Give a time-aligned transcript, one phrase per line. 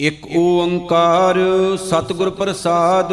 [0.00, 1.36] ਇਕ ਓੰਕਾਰ
[1.76, 3.12] ਸਤਿਗੁਰ ਪ੍ਰਸਾਦ,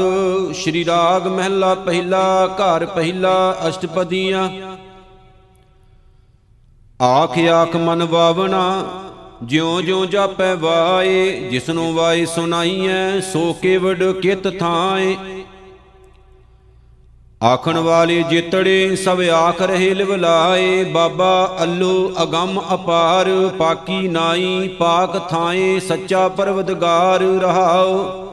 [0.54, 4.50] ਸ਼੍ਰੀ ਰਾਗ ਮਹਿਲਾ ਪਹਿਲਾ, ਘਰ ਪਹਿਲਾ, ਅਸ਼ਟਪਦੀਆਂ।
[7.02, 8.84] ਆਖ ਆਖ ਮਨ ਵਾਵਣਾ,
[9.44, 15.16] ਜਿਉ ਜਿਉ ਜਾਪੈ ਵਾਏ, ਜਿਸਨੂੰ ਵਾਏ ਸੁਨਾਈਐ ਸੋ ਕੇਵਡ ਕਿਤ ਥਾਏ।
[17.44, 23.30] ਆਖਣ ਵਾਲੇ ਜਿਤੜੇ ਸਭ ਆਖ ਰਹੇ ਲਿਵਲਾਏ ਬਾਬਾ ਅੱਲੋ ਅਗੰਮ ਅਪਾਰ,
[23.60, 28.24] ਪਾਕੀ ਨਾਈ ਪਾਕ ਥਾਏ ਸੱਚਾ ਪਰਵਦਗਾਰ ਰਹਾਉ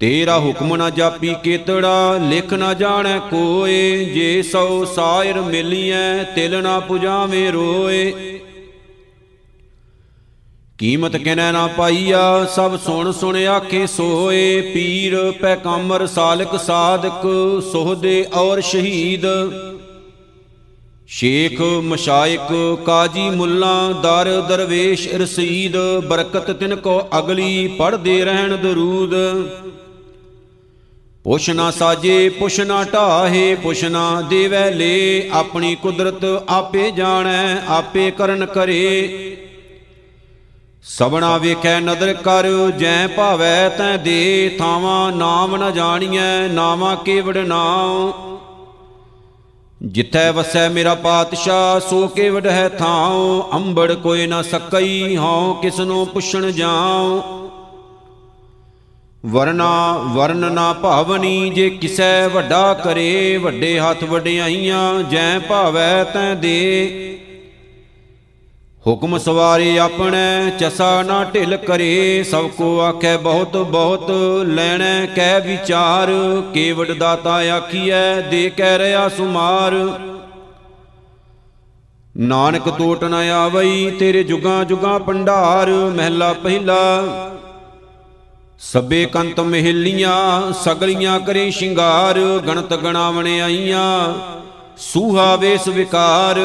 [0.00, 6.78] ਤੇਰਾ ਹੁਕਮ ਨਾ ਜਾਪੀ ਕੇਤੜਾ, ਲਿਖ ਨਾ ਜਾਣੈ ਕੋਏ, ਜੇ ਸੋ ਸਾਇਰ ਮਿਲੀਐ, ਤਿਲ ਨਾ
[6.80, 8.33] ਪੁਜਾਵੇਂ ਰੋਏ।
[10.78, 17.26] ਕੀਮਤ ਕਿਨੈ ਨਾ ਪਾਈਆ, ਸਭ ਸੁਣ ਸੁਣ ਆਖੇ ਸੋਏ, ਪੀਰ ਪੈ ਕਾਮਰ ਸਾਲਕ ਸਾਧਕ,
[17.72, 19.26] ਸੋਹਦੇ ਔਰ ਸ਼ਹੀਦ।
[21.08, 22.52] ਸ਼ੇਖ ਮਸ਼ਾਇਕ
[22.86, 25.76] ਕਾਜੀ ਮੁੱਲਾ, ਦਰ ਦਰਵੇਸ਼ ਰਸੀਦ,
[26.08, 29.14] ਬਰਕਤ ਤਿਨ ਕੋ ਅਗਲੀ ਪੜਦੇ ਰਹਿਣ ਦਰੂਦ।
[31.24, 38.10] ਪੁੱਛ ਨਾ ਸਾਜੇ, ਪੁੱਛ ਨਾ ਢਾਹੇ, ਪੁੱਛ ਨਾ ਦੇਵੈ ਲੇ, ਆਪਣੀ ਕੁਦਰਤ ਆਪੇ ਜਾਣੈ, ਆਪੇ
[38.10, 39.36] ਕਰਨ ਕਰੇ।
[40.86, 48.12] ਸਬਣਾ ਵੇਖੈ ਨਦਰ ਕਰ ਜੈ ਭਾਵੈ ਤੈ ਦੇ ਥਾਵਾਂ, ਨਾਮ ਨ ਜਾਣੀਐ ਨਾਵਾ ਕੇਵੜ ਨਾਉ।
[49.82, 56.50] ਜਿੱਥੈ ਵਸੈ ਮੇਰਾ ਪਾਤਸ਼ਾਹ, ਸੋ ਕੇਵੜ ਹੈ ਥਾਉ। ਅੰਬੜ ਕੋਈ ਨ ਸਕਈ, ਹਉ ਕਿਸਨੂੰ ਪੁੱਛਣ
[56.50, 57.22] ਜਾਉ।
[59.26, 67.13] ਵਰਨਾ, ਵਰਨ ਨਾ ਭਾਵਨੀ, ਜੇ ਕਿਸੈ ਵੱਡਾ ਕਰੇ, ਵੱਡੇ ਹੱਥ ਵਡਿਆਈਆਂ, ਜੈ ਭਾਵੈ ਤੈ ਦੇ।
[68.86, 74.10] ਹੁਕਮ ਸਵਾਰੇ ਆਪਣੇ ਚਸਾ ਨਾ ਢਿਲ ਕਰੇ, ਸਭ ਕੋ ਆਖੈ ਬਹੁਤ ਬਹੁਤ
[74.46, 76.10] ਲੈਣੈ ਕਹਿ ਵਿਚਾਰ
[76.54, 79.72] ਕੇਵਡ ਦਾਤਾ ਆਖੀਐ ਦੇ ਕਹਿ ਰਿਆ ਸੁਮਾਰ।
[82.16, 87.02] ਨਾਨਕ ਟੋਟ ਨ ਆਵਈ, ਤੇਰੇ ਜੁਗਾ ਜੁਗਾ ਪੰਡਾਰ ਮਹਿਲਾ ਪਹਿਲਾ।
[88.58, 94.14] ਸਭੇ ਕੰਤ ਮਹਿਲੀਆਂ, ਸਗਲੀਆਂ ਕਰੇ ਸ਼ਿੰਗਾਰ, ਗਣਤ ਗਣਾਵਣ ਆਈਆਂ,
[94.78, 96.40] ਸੂਹਾ ਵੇਸ ਵਿਕਾਰ।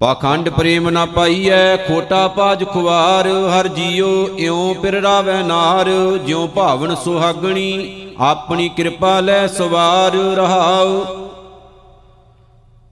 [0.00, 5.90] ਪਾਖੰਡ ਪ੍ਰੇਮ ਨਾ ਪਾਈਐ, ਖੋਟਾ ਪਾਜ ਖੁਵਾਰ, ਹਰ ਜੀਉ ਇਉ ਪਿਰ ਰਾਵੈ ਨਾਰ,
[6.26, 11.04] ਜਿਉ ਭਾਵਨ ਸੁਹਾਗਣੀ, ਆਪਣੀ ਕਿਰਪਾ ਲੈ ਸਵਾਰ ਰਹਾਉ।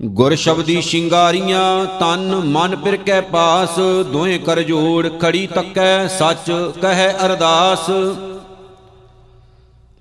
[0.02, 3.78] ਗੁਰ ਸ਼ਬਦੀ ਸ਼ਿੰਗਾਰੀਆਂ, ਤਨ ਮਨ ਪਿਰ ਕੈ ਪਾਸ
[4.12, 6.50] ਦੋਏ ਕਰ ਜੋੜ ਖੜੀ ਤੱਕੈ, ਸੱਚ
[6.82, 7.90] ਕਹੈ ਅਰਦਾਸ।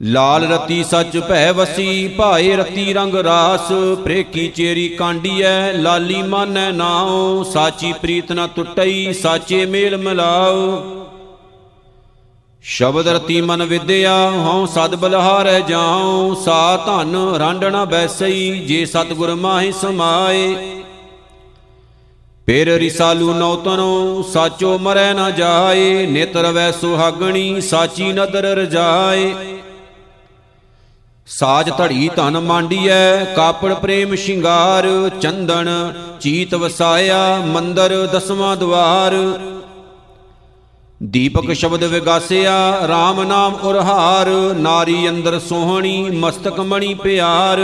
[0.03, 3.72] ਲਾਲ ਰਤੀ ਸੱਚ ਭੈ ਵਸੀ, ਭਾਏ ਰਤੀ ਰੰਗ ਰਾਸ।
[4.03, 10.84] ਪ੍ਰੇਕੀ ਚੇਰੀ ਕਾਂਡੀਐ, ਲਾਲੀ ਮਾਨੈ ਨਾਉ। ਸਾਚੀ ਪ੍ਰੀਤ ਨਾ ਟੁੱਟਈ, ਸਾਚੇ ਮੇਲ ਮਿਲਾਉ।
[12.64, 19.72] ਸ਼ਬਦ ਰਤੀ ਮਨ ਵਿਦਿਆ, ਹਉ ਸਦ ਬਲਹਾਰੈ ਜਾਉ। ਸਾ ਧਨ ਰਾਂਡਣਾ ਬੈਸਈ, ਜੇ ਸਤਗੁਰ ਮਾਹੀ
[19.72, 20.56] ਸਮਾਏ।
[22.46, 29.34] ਪੇਰ ਰਿਸਾਲੂ ਨੌਤਨੋ ਸਾਚੋ ਮਰੈ ਨਾ ਜਾਏ। ਨੇਤਰ ਵੈ ਸੁਹਾਗਣੀ, ਸਾਚੀ ਨਦਰ ਰਜਾਏ।
[31.28, 34.88] ਸਾਜ ਧੜੀ ਧਨ ਮਾਂਡੀਐ, ਕਾਪੜ ਪ੍ਰੇਮ ਸ਼ਿੰਗਾਰ,
[35.22, 35.69] ਚੰਦਨ
[36.19, 39.13] ਚੀਤ ਵਸਾਇਆ, ਮੰਦਰ ਦਸਵਾਂ ਦਵਾਰ।
[41.03, 47.59] ਦੀਪਕ ਸ਼ਬਦ ਵਿਗਾਸਿਆ RAM ਨਾਮ ਉਰਹਾਰ, ਨਾਰੀ ਅੰਦਰ ਸੋਹਣੀ, ਮਸਤਕ ਮਣੀ ਪਿਆਰ।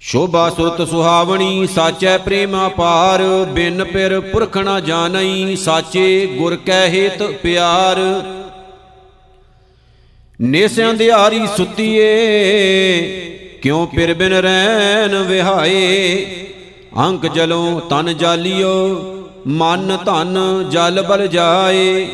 [0.00, 7.22] ਸ਼ੋਭਾ ਸੁਰਤ ਸੁਹਾਵਣੀ, ਸਾਚੈ ਪ੍ਰੇਮ ਅਪਾਰ, ਬਿਨ ਪਿਰ ਪੁਰਖ ਨਾ ਜਾਣਈ, ਸਾਚੇ ਗੁਰ ਕੈ ਹੇਤ
[7.22, 8.00] ਪਿਆਰ।
[10.40, 12.06] ਨੇਸਿਆਂ ਦਿਹਾਰੀ ਸੁੱਤੀਏ,
[13.62, 16.24] ਕਿਉ ਪਿਰ ਬਿਨ ਰਹਿਨ ਵਿਹਾਏ?
[16.98, 19.00] ਅੰਕ ਜਲੋਂ ਤਨ ਜਾਲਿਓ,
[19.46, 20.38] ਮਨ ਧਨ
[20.70, 22.06] ਜਲ ਬਲ ਜਾਏ।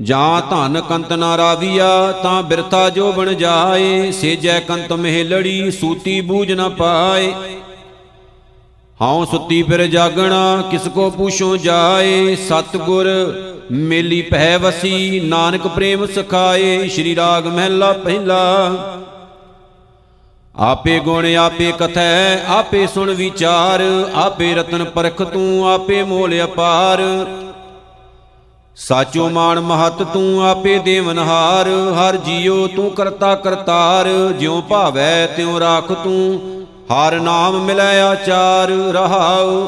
[0.00, 6.52] ਜਾਂ ਧਨ ਕੰਤ ਨਾ ਰਾਵੀਆ, ਤਾਂ ਬਿਰਥਾ ਜੋ ਬਣ ਜਾਏ। ਸੇਜੈ ਕੰਤ ਮਹਿਲੜੀ, ਸੂਤੀ ਬੂਝ
[6.52, 7.32] ਨਾ ਪਾਏ।
[9.02, 13.06] ਹਉ ਸੁੱਤੀ ਫਿਰ ਜਾਗਣਾ, ਕਿਸ ਕੋ ਪੁੱਛੋ ਜਾਏ। ਸਤਗੁਰ
[13.70, 18.72] ਮੇਲੀ ਪਹਿ ਵਸੀ, ਨਾਨਕ ਪ੍ਰੇਮ ਸਖਾਏ। ਸ਼੍ਰੀ ਰਾਗ ਮਹਿਲਾ ਪਹਿਲਾ।
[20.56, 23.82] ਆਪੇ ਗੁਣ ਆਪੇ ਕਥੈ, ਆਪੇ ਸੁਣ ਵਿਚਾਰ।
[24.14, 27.02] ਆਪੇ ਰਤਨ ਪਰਖ ਤੂੰ, ਆਪੇ ਮੋਲ ਅਪਾਰ।
[28.76, 35.92] ਸਾਚੋ ਮਾਨ ਮਹਤ ਤੂੰ, ਆਪੇ ਦੇਵਨਹਾਰ ਹਰ ਜੀਉ ਤੂੰ ਕਰਤਾ ਕਰਤਾਰ, ਜਿਉ ਭਾਵੈ ਤਿਉ ਰਾਖ
[35.92, 36.61] ਤੂੰ।
[36.92, 39.66] ਹਰ ਨਾਮ ਮਿਲੈ ਆਚਾਰ ਰਹਾਉ।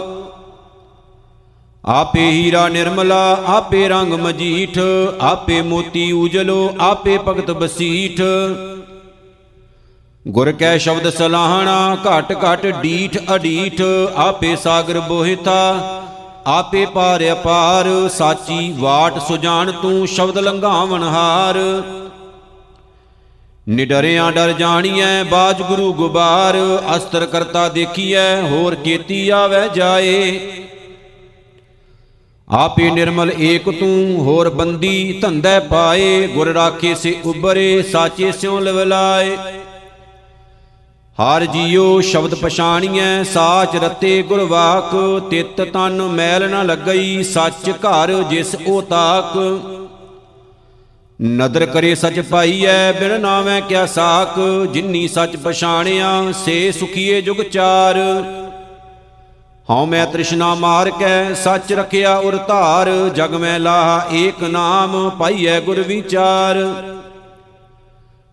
[1.85, 4.79] ਆਪੇ ਹੀਰਾ ਨਿਰਮਲਾ, ਆਪੇ ਰੰਗ ਮਜੀਠ,
[5.21, 8.21] ਆਪੇ ਮੋਤੀ ਉਜਲੋ, ਆਪੇ ਭਗਤ ਬਸੀਠ।
[10.29, 13.81] ਗੁਰ ਕੈ ਸ਼ਬਦ ਸਲਾਹਣਾ, ਘਟ ਘਟ ਡੀਠ ਅਡੀਠ,
[14.17, 15.59] ਆਪੇ ਸਾਗਰ ਬੋਹਿਤਾ,
[16.47, 21.59] ਆਪੇ ਪਾਰ ਅਪਾਰ ਸਾਚੀ ਵਾਟ ਸੁਜਾਨ ਤੂੰ ਸ਼ਬਦ ਲੰਘਾਵਣ ਹਾਰ।
[23.69, 26.57] ਨਿਡਰਿਆਂ ਡਰ ਜਾਣੀਐ ਬਾਜ ਗੁਰੂ ਗੁਬਾਰ
[26.97, 30.41] ਅਸਤਰ ਕਰਤਾ ਦੇਖੀਐ, ਹੋਰ ਕੀਤੀ ਆਵੈ ਜਾਏ।
[32.49, 39.37] ਆਪੇ ਨਿਰਮਲ ਏਕ ਤੂੰ, ਹੋਰ ਬੰਦੀ ਧੰਦੇ ਪਾਏ, ਗੁਰ ਰਾਖੇ ਸੇ ਉਬਰੇ ਸਾਚੇ ਸਿਉ ਲਵਲਾਏ।
[41.19, 44.95] ਹਰ ਜੀਉ ਸ਼ਬਦ ਪਛਾਣੀਐ, ਸਾਚ ਰਤੇ ਗੁਰ ਵਾਕ,
[45.31, 49.37] ਤਿਤ ਤਨ ਮੈਲ ਨ ਲੱਗਈ, ਸੱਚ ਘਰ ਜਿਸ ਉਹ ਤਾਕ।
[51.23, 54.39] ਨਦਰ ਕਰੇ ਸਚ ਪਾਈਐ, ਬਿਨ ਨਾਮੈ ਕਿਆ ਸਾਕ
[54.73, 57.99] ਜਿਨੀ ਸਚ ਪਛਾਣਿਆ, ਸੇ ਸੁਖੀਏ ਜੁਗ ਚਾਰ।
[59.71, 65.61] ਹਉ ਮੈਂ ਤ੍ਰਿਸ਼ਨਾ ਮਾਰ ਕੈ, ਸੱਚ ਰਖਿਆ ਉਰ ਧਾਰ, ਜਗ ਮੈਂ ਲਾਹ ਏਕ ਨਾਮ, ਪਾਈਐ
[65.61, 66.65] ਗੁਰ ਵਿਚਾਰ।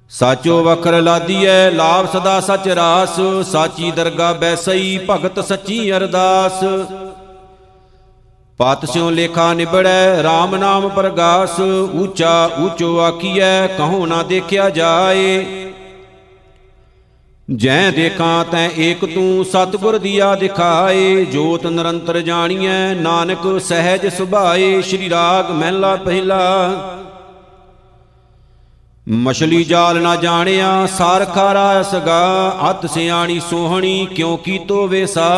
[0.09, 3.19] ਸਾਚੋ ਵਖਰ ਲਾਦੀਐ, ਲਾਭ ਸਦਾ ਸਚ ਰਾਸ,
[3.51, 6.63] ਸਾਚੀ ਦਰਗਾ ਬੈਸਈ ਭਗਤ ਸੱਚੀ ਅਰਦਾਸ।
[8.61, 11.59] ਪਤ ਸਿਉ ਲੇਖਾ ਨਿਬੜੈ RAM ਨਾਮ ਪ੍ਰਗਾਸ,
[11.95, 15.45] ਊਚਾ ਊਚੋ ਆਖੀਐ ਕਹੋ ਨਾ ਦੇਖਿਆ ਜਾਏ।
[17.47, 25.09] ਜੈ ਦੇਖਾਂ ਤੈ ਏਕ ਤੂੰ ਸਤਿਗੁਰ ਦੀਆ ਦਿਖਾਏ, ਜੋਤ ਨਿਰੰਤਰ ਜਾਣੀਐ, ਨਾਨਕ ਸਹਿਜ ਸੁਭਾਏ, ਸ਼੍ਰੀ
[25.09, 26.71] ਰਾਗ ਮਹਿਲਾ ਪਹਿਲਾ।
[29.07, 35.29] ਮਛਲੀ ਜਾਲ ਨਾ ਜਾਣਿਆ, ਸਾਰ ਖਾਰਾ ਸਗਾ, ਅਤ ਸਿਆਣੀ ਸੋਹਣੀ ਕਿਉ ਕੀਤੋ ਵੇਸਾ।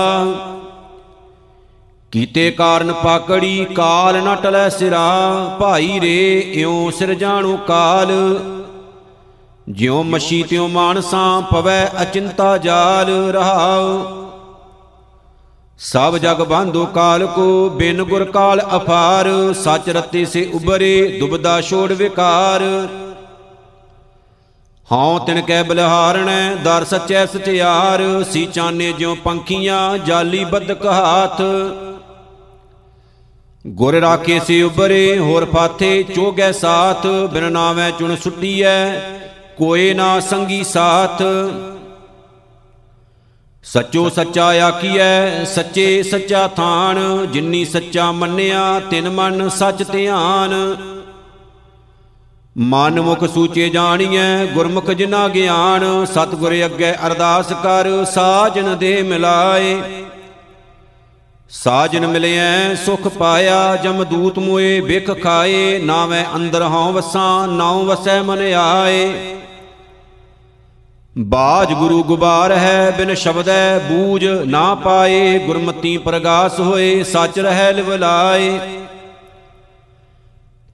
[2.13, 8.39] ਕੀਤੇ ਕਾਰਨ ਪਾਕੜੀ ਕਾਲ ਨਾ ਟਲੈ ਸਿਰਾ, ਭਾਈ ਰੇ ਇਉ ਸਿਰ ਜਾਣੂ ਕਾਲ।
[9.69, 14.01] ਜਿਉ ਮਛੀ ਤਿਉ ਮਾਨਸਾਂ ਪਵੈ ਅਚਿੰਤਾ ਜਾਲ ਰਹਾਉ।
[15.77, 21.91] ਸਭ ਜਗ ਬਾਂਧੋ ਕਾਲ ਕੋ ਬਿਨ ਗੁਰ ਕਾਲ ਅਫਾਰ ਸਚ ਰਤੇ ਸੇ ਉਬਰੇ ਦੁਬਦਾ ਛੋੜ
[21.91, 22.61] ਵਿਕਾਰ।
[24.91, 31.41] ਹਉ ਤਿਨ ਕੈ ਬਲਿਹਾਰਣੈ, ਦਰ ਸਚੈ ਸਚਿਆਰ, ਸੀ ਚਾਨੇ ਜਿਉ ਪੰਖੀਆਂ ਜਾਲੀ ਬਦਕ ਹਾਥ।
[33.67, 38.99] ਗੁਰ ਰਾਖੇ ਸੇ ਉਬਰੇ ਹੋਰ ਫਾਥੇ ਚੋਗੈ ਸਾਥ, ਬਿਨ ਨਾਵੇਂ ਚੁਣ ਸੁੱਟੀਐ
[39.57, 41.21] ਕੋਏ ਨਾ ਸੰਗੀ ਸਾਥ।
[43.63, 50.75] ਸੱਚੋ ਸੱਚਾ ਆਖੀਐ, ਸੱਚੇ ਸੱਚਾ ਥਾਨ, ਜਿਨੀ ਸੱਚਾ ਮੰਨਿਆ, ਤਿਨ ਮਨ ਸੱਚ ਧਿਆਨ।
[52.57, 59.81] ਮਨ ਮੁਖ ਸੂਚੇ ਜਾਣੀਐ, ਗੁਰਮੁਖ ਜਿਨਾ ਗਿਆਨ, ਸਤਿਗੁਰ ਅੱਗੇ ਅਰਦਾਸ ਕਰ, ਸਾਜਨ ਦੇ ਮਿਲਾਏ।
[61.53, 68.41] ਸਾਜਨ ਮਿਲਿਐ, ਸੁਖ ਪਾਇਆ ਜਮਦੂਤ ਮੋਏ ਵਿਖ ਖਾਏ, ਨਾਵੇਂ ਅੰਦਰ ਹਉ ਵਸਾਂ, ਨਾਉ ਵਸੈ ਮਨ
[68.53, 69.13] ਆਏ।
[71.17, 78.59] ਬਾਜ ਗੁਰੂ ਗੁਬਾਰ ਹੈ, ਬਿਨ ਸ਼ਬਦੈ ਬੂਝ ਨਾ ਪਾਏ, ਗੁਰਮਤੀ ਪ੍ਰਗਾਸ ਹੋਏ, ਸੱਚ ਰਹਿ ਲਿਵਲਾਏ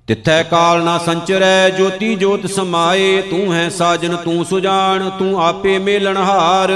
[0.08, 6.72] ਤਿੱਥੈ ਕਾਲ ਨਾ ਸੰਚਰੈ, ਜੋਤੀ ਜੋਤ ਸਮਾਏ, ਤੂੰ ਹੈ ਸਾਜਨ, ਤੂੰ ਸੁਜਾਨ ਤੂੰ ਆਪੇ ਮੇਲਣਹਾਰ।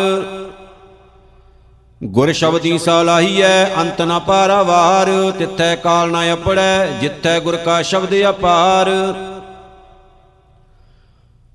[2.03, 8.89] ਗੁਰ ਸ਼ਬਦੀ ਸਲਾਹੀਐ ਅੰਤ ਨ ਪਾਰਾਵਾਰ ਤਿੱਥੈ ਕਾਲ ਨ ਅਪੜੈ, ਜਿੱਥੈ ਗੁਰ ਕਾ ਸ਼ਬਦ ਅਪਾਰ।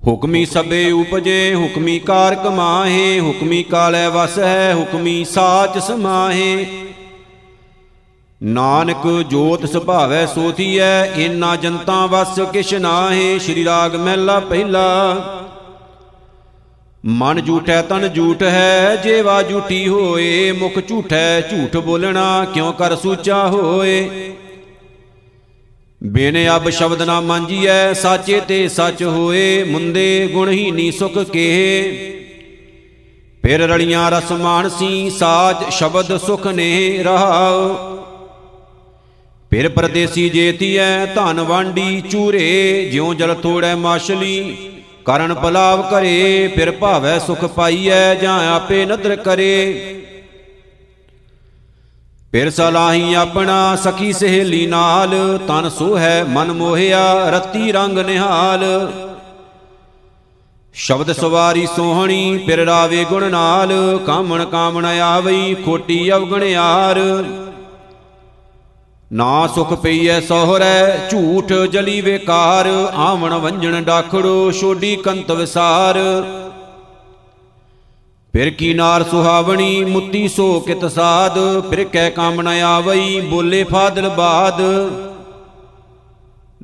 [0.07, 6.67] ਹੁਕਮੀ ਸਭੇ ਉਪਜੇ, ਹੁਕਮੀ ਕਾਰ ਕਮਾਹੇ, ਹੁਕਮੀ ਕਾਲੈ ਵਸ ਹੈ ਹੁਕਮੀ ਸਾਚ ਸਮਾਹੇ।
[8.43, 15.15] ਨਾਨਕ ਜੋਤ ਸੁਭਾਵੈ ਸੋਥੀਐ ਇਨਾ ਜਨਤਾ ਵਸ ਕਿਛ ਨਾਹੇ, ਸ਼੍ਰੀ ਰਾਗ ਮਹਿਲਾ ਪਹਿਲਾ।
[17.07, 23.49] ਮਨ ਝੂਠੈ, ਤਨ ਝੂਠ ਹੈ ਜੇਵਾ ਝੂਠੀ ਹੋਏ, ਮੁਖ ਝੂਠੈ, ਝੂਠ ਬੋਲਣਾ ਕਿਉ ਕਰ ਸੂਚਾ
[23.49, 24.09] ਹੋਏ?
[26.05, 32.15] ਬਿਨ ਅਬ ਸ਼ਬਦ ਨਾ ਮੰਜੀਐ, ਸਾਚੇ ਤੇ ਸੱਚ ਹੋਏ, ਮੁੰਦੇ ਗੁਣਹੀਨੀ ਸੁਖ ਕੇ
[33.43, 37.77] ਫਿਰ ਰਲੀਆਂ ਰਸ ਮਾਨਸੀ, ਸਾਜ ਸ਼ਬਦ ਸੁਖ ਨੇ ਰਹਾਉ।
[39.51, 44.57] ਫਿਰ ਪਰਦੇਸੀ ਜੇਤੀਐ, ਧਨ ਵਾਂਡੀ ਚੂਰੇ, ਜਿਉ ਜਲ ਥੋੜੈ ਮਾਛਲੀ
[45.09, 49.95] ਕਰਨ ਪਲਾਵ ਕਰੇ, ਫਿਰ ਭਾਵੈ ਸੁਖ ਪਾਈਐ, ਜਾਂ ਆਪੇ ਨਦਰ ਕਰੇ।
[52.33, 58.65] ਫਿਰ ਸਲਾਹੀ ਆਪਣਾ ਸਖੀ ਸਹੇਲੀ ਨਾਲ, ਤਨ ਸੋਹੈ ਮਨ ਮੋਹਿਆ, ਰਤੀ ਰੰਗ ਨਿਹਾਲ।
[60.75, 66.99] ਸ਼ਬਦ ਸਵਾਰੀ ਸੋਹਣੀ, ਫਿਰ ਰਾਵੇ ਗੁਣ ਨਾਲ, ਕਾਮਣ ਕਾਮਣ ਆਵਈ, ਖੋਟੀ ਅਵਗਣਿਆਰ
[69.13, 75.99] ਨਾ ਸੁਖ ਪਈਐ ਸੋਹਰੈ, ਝੂਠ ਜਲੀ ਵੇਕਾਰ, ਆਵਣ ਵੰਜਣ ਡਾਖੜੋ, ਛੋਡੀ ਕੰਤ ਵਿਸਾਰ।
[78.35, 81.39] ਫਿਰ ਕੀ ਨਾਰ ਸੁਹਾਵਣੀ, ਮੁੱਤੀ ਸੋ ਕਿਤ ਸਾਧ
[81.71, 84.61] ਫਿਰ ਕਹਿ ਕਾਮ ਨ ਆਵਈ, ਬੋਲੇ ਫਾਦਲ ਬਾਦ।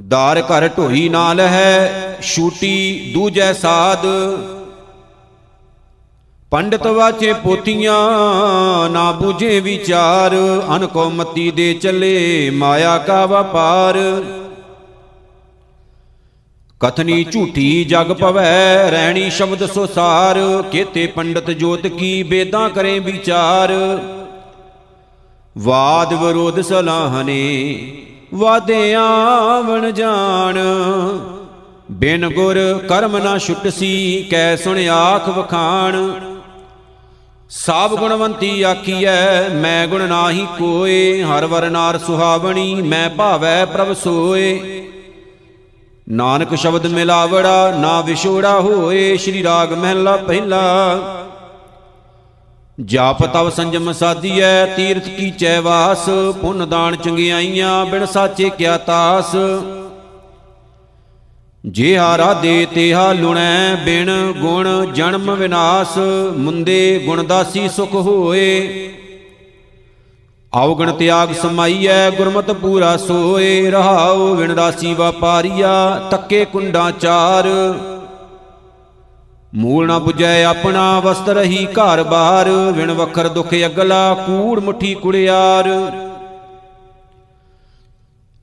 [0.08, 4.06] ਦਾਰ ਘਰ ਢੋਈ ਨਾਲ ਹੈ ਛੂਟੀ ਦੂਜੈ ਸਾਧ
[6.54, 10.34] ਪੰਡਤ ਵਾਚੇ ਪੋਥੀਆਂ ਨਾ ਬੂਝੇ ਵਿਚਾਰ
[10.76, 13.98] ਅਨਕੋ ਮਤੀ ਦੇ ਚੱਲੇ ਮਾਇਆ ਕਾ ਵਪਾਰ।
[16.80, 20.38] ਕਥਨੀ ਝੂਠੀ ਜਗ ਪਵੈ ਰਹਿਣੀ ਸ਼ਬਦ ਸੁਸਾਰ,
[20.72, 23.72] ਕੇਤੇ ਪੰਡਤ ਜੋਤ ਕੀ ਬੇਦਾਂ ਕਰੇ ਵਿਚਾਰ।
[25.58, 27.42] ਵਾਦ ਵਿਰੋਧ ਸਲਾਹਨੇ
[28.34, 30.58] ਵਾਦਿਆਂ ਵਣ ਜਾਣ।
[31.90, 36.10] ਬਿਨ ਗੁਰ ਕਰਮ ਨਾ ਛੁਟਸੀ, ਕੈ ਸੁਣ ਆਖ ਵਖਾਣ।
[37.50, 44.60] ਸਭ ਗੁਣਵੰਤੀ ਆਖੀਐ, ਮੈਂ ਗੁਣ ਨਾਹੀ ਕੋਏ, ਹਰ ਵਰ ਨਾਰ ਸੁਹਾਵਣੀ, ਮੈਂ ਭਾਵੈ ਪ੍ਰਭ ਸੋਏ।
[46.08, 50.62] ਨਾਨਕ ਸ਼ਬਦ ਮਿਲਾਵੜਾ, ਨਾ ਵਿਛੋੜਾ ਹੋਏ, ਸ਼੍ਰੀ ਰਾਗ ਮਹਿਲਾ ਪਹਿਲਾ।
[52.80, 56.08] ਜਾਪ ਤਵ ਸੰਜਮ ਸਾਧੀਐ, ਤੀਰਥ ਕੀ ਚੈ ਵਾਸ,
[56.40, 59.36] ਪੁੰਨ ਦਾਨ ਚੰਗਿਆਈਆਂ, ਬਿਨ ਸਾਚੇ ਕਿਆ ਤਾਸ।
[61.66, 65.98] ਜਿਹਾ ਰਾਦੇ ਤੇਹਾ ਲੁਣੈ ਬਿਨ ਗੁਣ ਜਨਮ ਵਿਨਾਸ਼,
[66.36, 68.68] ਮੁੰਦੇ ਗੁਣਦਾਸੀ ਸੁਖ ਹੋਏ।
[70.54, 77.48] ਆਵਗਣ ਤਿਆਗ ਸਮਾਈਐ, ਗੁਰਮਤਿ ਪੂਰਾ ਸੋਏ। ਰਹਾਉ ਵਿਣ ਰਾਸੀ ਵਾਪਾਰੀਆ, ਤੱਕੇ ਕੁੰਡਾ ਚਾਰ।
[79.54, 85.68] ਮੂਲ ਨਾ 부ਜੈ ਆਪਣਾ ਵਸਤਰ ਹੀ ਘਰ ਬਾਰ। ਵਿਣ ਵਖਰ ਦੁਖ ਅਗਲਾ, ਕੂੜ ਮੁਠੀ ਕੁੜਿਆਰ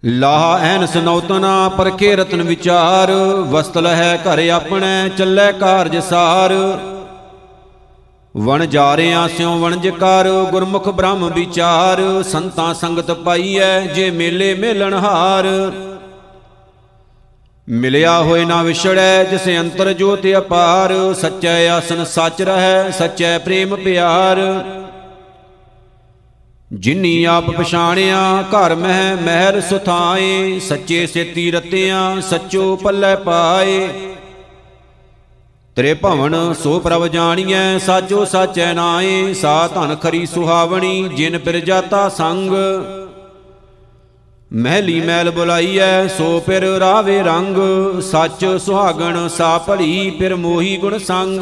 [0.05, 3.12] ਲਾਹ ਐਨ ਸਨੌਤਨਾ ਪਰਖੇ ਰਤਨ ਵਿਚਾਰ
[3.50, 6.53] ਵਸਤਲ ਹੈ ਘਰ ਆਪਣੇ, ਚੱਲੇ ਕਾਰਜ ਸਾਰ।
[8.38, 15.72] ਵਣ ਜਾਰਿਆਂ ਸਿਉ ਵਣਜ ਕਰ, ਗੁਰਮੁਖ ਬ੍ਰਹਮ ਵਿਚਾਰ, ਸੰਤਾਂ ਸੰਗਤ ਪਾਈਐ ਜੇ ਮੇਲੇ ਮੇਲਣ ਹਾਰ।
[17.70, 24.38] ਮਿਲਿਆ ਹੋਏ ਨਾ ਵਿਛੜੈ ਜਿਸ ਅੰਤਰ ਜੋਤ ਅਪਾਰ, ਸੱਚੈ ਆਸਨ ਸੱਚ ਰਹੈ, ਸੱਚੈ ਪ੍ਰੇਮ ਪਿਆਰ।
[26.73, 33.89] ਜਿਨੀ ਆਪ ਪਛਾਣਿਆ, ਘਰ ਮਹਿ ਮਹਿਰ ਸੁਥਾਏ, ਸੱਚੇ ਸੇਤੀ ਰਤਿਆਂ, ਸੱਚੋ ਪੱਲੇ ਪਾਏ।
[35.75, 42.09] ਤੇਰੇ ਭਵਨ ਸੋ ਪ੍ਰਭ ਜਾਣੀਐ ਸਾਚੋ ਸਾਚੈ ਨਾਏ, ਸਾ ਧਨ ਖਰੀ ਸੁਹਾਵਣੀ, ਜਿਨ ਪਿਰ ਜਾਤਾ
[42.09, 42.51] ਸੰਗ।
[44.53, 47.57] ਮਹਿਲੀ ਮੈਲ ਬੁਲਾਈਐ, ਸੋ ਪਿਰ ਰਾਵੇ ਰੰਗ,
[48.01, 51.41] ਸੱਚ ਸੁਹਾਗਣ ਸਾ ਭਲੀ, ਪਿਰ ਮੋਹੀ ਗੁਣ ਸੰਗ।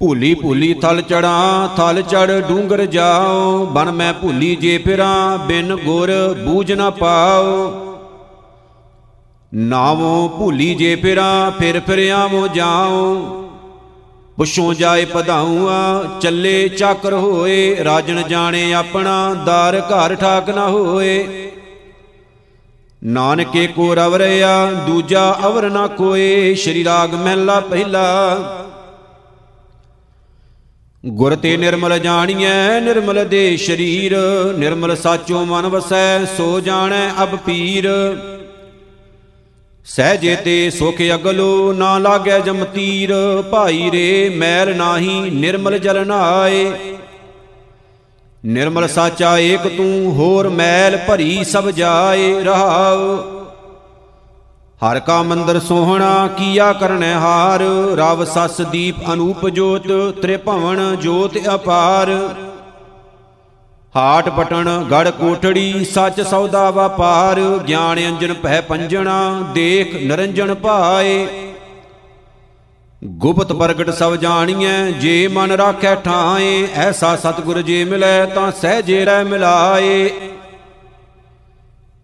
[0.00, 6.10] ਭੂਲੀ ਭੂਲੀ ਥਲ ਚੜਾ, ਥਲ ਚੜ ਡੂੰਗਰ ਜਾਓ। ਬਨ ਮੈਂ ਭੂਲੀ ਜੇ ਫਿਰਾਂ, ਬਿਨ ਗੁਰ
[6.44, 7.72] ਬੂਝ ਨਾ ਪਾਓ।
[9.54, 13.14] ਨਾਵੋਂ ਭੂਲੀ ਜੇ ਫਿਰਾਂ, ਫਿਰ ਫਿਰ ਆਵੋ ਜਾਓ।
[14.36, 21.50] ਪੁਛੋ ਜਾਏ ਪਧਾਊਆ ਚੱਲੇ ਚਾਕਰ ਹੋਏ। ਰਾਜਨ ਜਾਣੇ ਆਪਣਾ, ਦਰ ਘਰ ਠਾਕ ਨਾ ਹੋਏ।
[23.04, 28.36] ਨਾਨਕੇ ਕੋ ਰਵਰਿਆ ਦੂਜਾ ਅਵਰ ਨਾ ਕੋਏ ਸ਼੍ਰੀ ਰਾਗ ਮਹਿਲਾ ਪਹਿਲਾ
[31.08, 34.16] ਗੁਰ ਤੇ ਨਿਰਮਲ ਜਾਣੀਐ, ਨਿਰਮਲ ਦੇ ਸ਼ਰੀਰ।
[34.58, 38.16] ਨਿਰਮਲ ਸਾਚੋ ਮਨ ਵਸੈ, ਸੋ ਜਾਣੈ ਅਬ ਪੀਰ।
[39.84, 46.72] ਸਹਜੇ ਤੇ ਸੁਖ ਅਗਲੋ, ਨਾ ਲਾਗੈ ਜਮ ਤੀਰ। ਭਾਈ ਰੇ, ਮੈਲ ਨਾਹੀ, ਨਿਰਮਲ ਜਲ ਨਾਏ।
[48.46, 53.35] ਨਿਰਮਲ ਸਾਚਾ ਏਕ ਤੂੰ, ਹੋਰ ਮੈਲ ਭਰੀ ਸਭ ਜਾਏ। ਰਹਾਉ।
[54.82, 57.60] ਹਰ ਕਾ ਮੰਦਰ ਸੋਹਣਾ, ਕੀਆ ਕਰਨੈ ਹਾਰ?
[57.94, 62.34] ਰਵ ਸਸ ਦੀਪ ਅਨੂਪ ਜੋਤ, ਤ੍ਰਿਭਵਨ ਜੋਤ ਅਪਾਰ।
[63.96, 71.26] ਹਾਟ ਪਟਣ, ਗੜ ਕੋਠੜੀ, ਸੱਚ ਸੌਦਾ ਵਪਾਰ। ਗਿਆਨ ਅੰਜਨ ਪਹਿ ਪੰਜਣਾ, ਦੇਖ ਨਰੰਜਨ ਭਾਏ।
[73.04, 79.24] ਗੁਪਤ ਪ੍ਰਗਟ ਸਭ ਜਾਣੀਐ, ਜੇ ਮਨ ਰਾਖੈ ਠਾਏ, ਐਸਾ ਸਤਿਗੁਰ ਜੇ ਮਿਲੈ, ਤਾਂ ਸਹਿਜੇ ਰਹਿ
[79.24, 80.10] ਮਿਲਾਏ।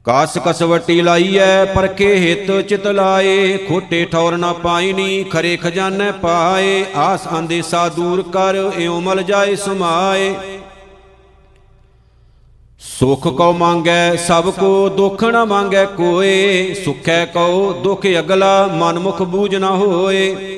[0.04, 3.56] ਕਾਸ ਕਸਵਟੀ ਲਾਈਐ ਪਰਖੇ ਹਿਤ ਚਿਤ ਲਾਏ?
[3.56, 10.34] ਖੋਟੇ ਠੌਰ ਨਾ ਪਾਈਨੀ ਖਰੇ ਖਜ਼ਾਨੇ ਪਾਏ। ਆਸ ਆਂਦੇਸਾ ਦੂਰ ਕਰ, ਇਉ ਮਲ ਜਾਏ ਸਮਾਏ।
[12.80, 19.22] ਸੁਖ ਕਉ ਮੰਗੈ, ਸਭ ਕੋ ਦੁਖ ਨ ਮੰਗੈ ਕੋਏ। ਸੁਖੈ ਕਉ ਦੁਖ ਅਗਲਾ, ਮਨ ਮੁਖ
[19.22, 20.51] ਬੂਝ ਨ ਹੋਏ।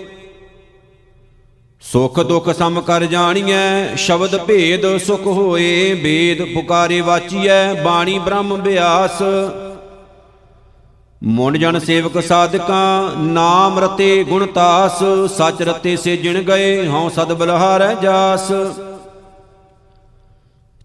[1.93, 9.23] ਸੁਖ ਦੁਖ ਸਮ ਕਰ ਜਾਣੀਐ, ਸ਼ਬਦ ਭੇਦ ਸੁਖ ਹੋਏ, ਵੇਦ ਪੁਕਾਰੇ ਵਾਚੀਐ, ਬਾਣੀ ਬ੍ਰਹਮ ਬਿਆਸ।
[11.23, 15.03] ਮੁੰਡ ਜਨ ਸੇਵਕ ਸਾਧਕਾਂ, ਨਾਮ ਰਤੇ ਗੁਣ ਤਾਸ,
[15.37, 18.51] ਸਚ ਰਤੇ ਸੇ ਜਿਣ ਗਏ, ਹਉ ਸਦ ਬਲਹਾਰੈ ਜਾਸ।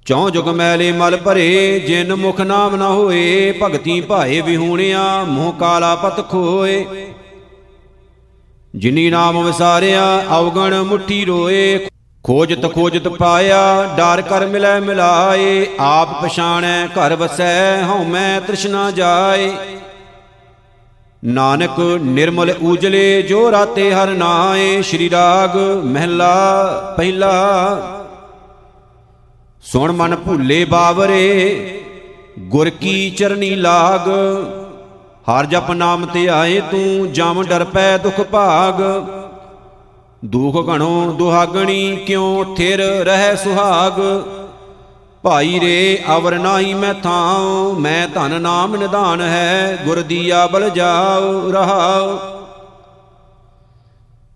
[0.05, 5.95] ਚੌ ਜੁਗ ਮੈਲੇ ਮਲ ਭਰੇ, ਜਿਨ ਮੁਖ ਨਾਮ ਨਾ ਹੋਏ, ਭਗਤੀ ਭਾਏ ਵਿਹੂਣਿਆ, ਮੋਹ ਕਾਲਾ
[5.95, 6.85] ਪਤ ਖੋਏ
[8.75, 11.87] ਜਿਨੀ ਨਾਮ ਵਿਸਾਰਿਆ, ਅਵਗਣ ਮੁਠੀ ਰੋਏ।
[12.23, 19.51] ਖੋਜਤ ਖੋਜਤ ਪਾਇਆ, ਡਰ ਕਰ ਮਿਲੈ ਮਿਲਾਏ। ਆਪ ਪਛਾਣੈ, ਘਰ ਵਸੈ, ਹਉ ਮੈਂ ਤ੍ਰਿਸ਼ਨਾ ਜਾਏ।
[21.25, 27.45] ਨਾਨਕ ਨਿਰਮਲ ਊਜਲੇ, ਜੋ ਰਾਤੇ ਹਰ ਨਾਏ। ਸ਼੍ਰੀ ਰਾਗ ਮਹਿਲਾ ਪਹਿਲਾ।
[29.63, 31.81] ਸੁਣ ਮਨ ਭੁੱਲੇ ਬਾਵਰੇ,
[32.39, 34.09] ਗੁਰ ਕੀ ਚਰਨੀ ਲਾਗ।
[35.29, 38.81] ਹਰ ਜਪ ਨਾਮ ਤੇ ਆਏ ਤੂੰ, ਜਮ ਡਰ ਪੈ ਦੁਖ ਭਾਗ।
[40.25, 43.99] ਦੁਖ ਘਣੋ ਦੁਹਾਗਣੀ ਕਿਉ ਥਿਰ ਰਹਿ ਸੁਹਾਗ?
[45.23, 51.51] ਭਾਈ ਰੇ, ਅਵਰ ਨਾਹੀ ਮੈਂ ਥਾਉ, ਮੈਂ ਧਨ ਨਾਮ ਨਿਧਾਨ ਹੈ, ਗੁਰ ਦੀਆ ਬਲ ਜਾਉ
[51.51, 52.17] ਰਹਾਉ।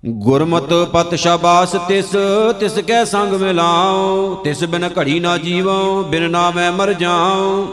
[0.06, 2.16] ਗੁਰਮਤ ਪਤ ਸ਼ਾਬਾਸ ਤਿਸ
[2.60, 7.68] ਤਿਸ ਕੈ ਸੰਗ ਮਿਲਾਉ, ਤਿਸ ਬਿਨ ਘੜੀ ਨਾ ਜੀਵਉ, ਬਿਨ ਨਾਮੈ ਮਰ ਜਾਉ।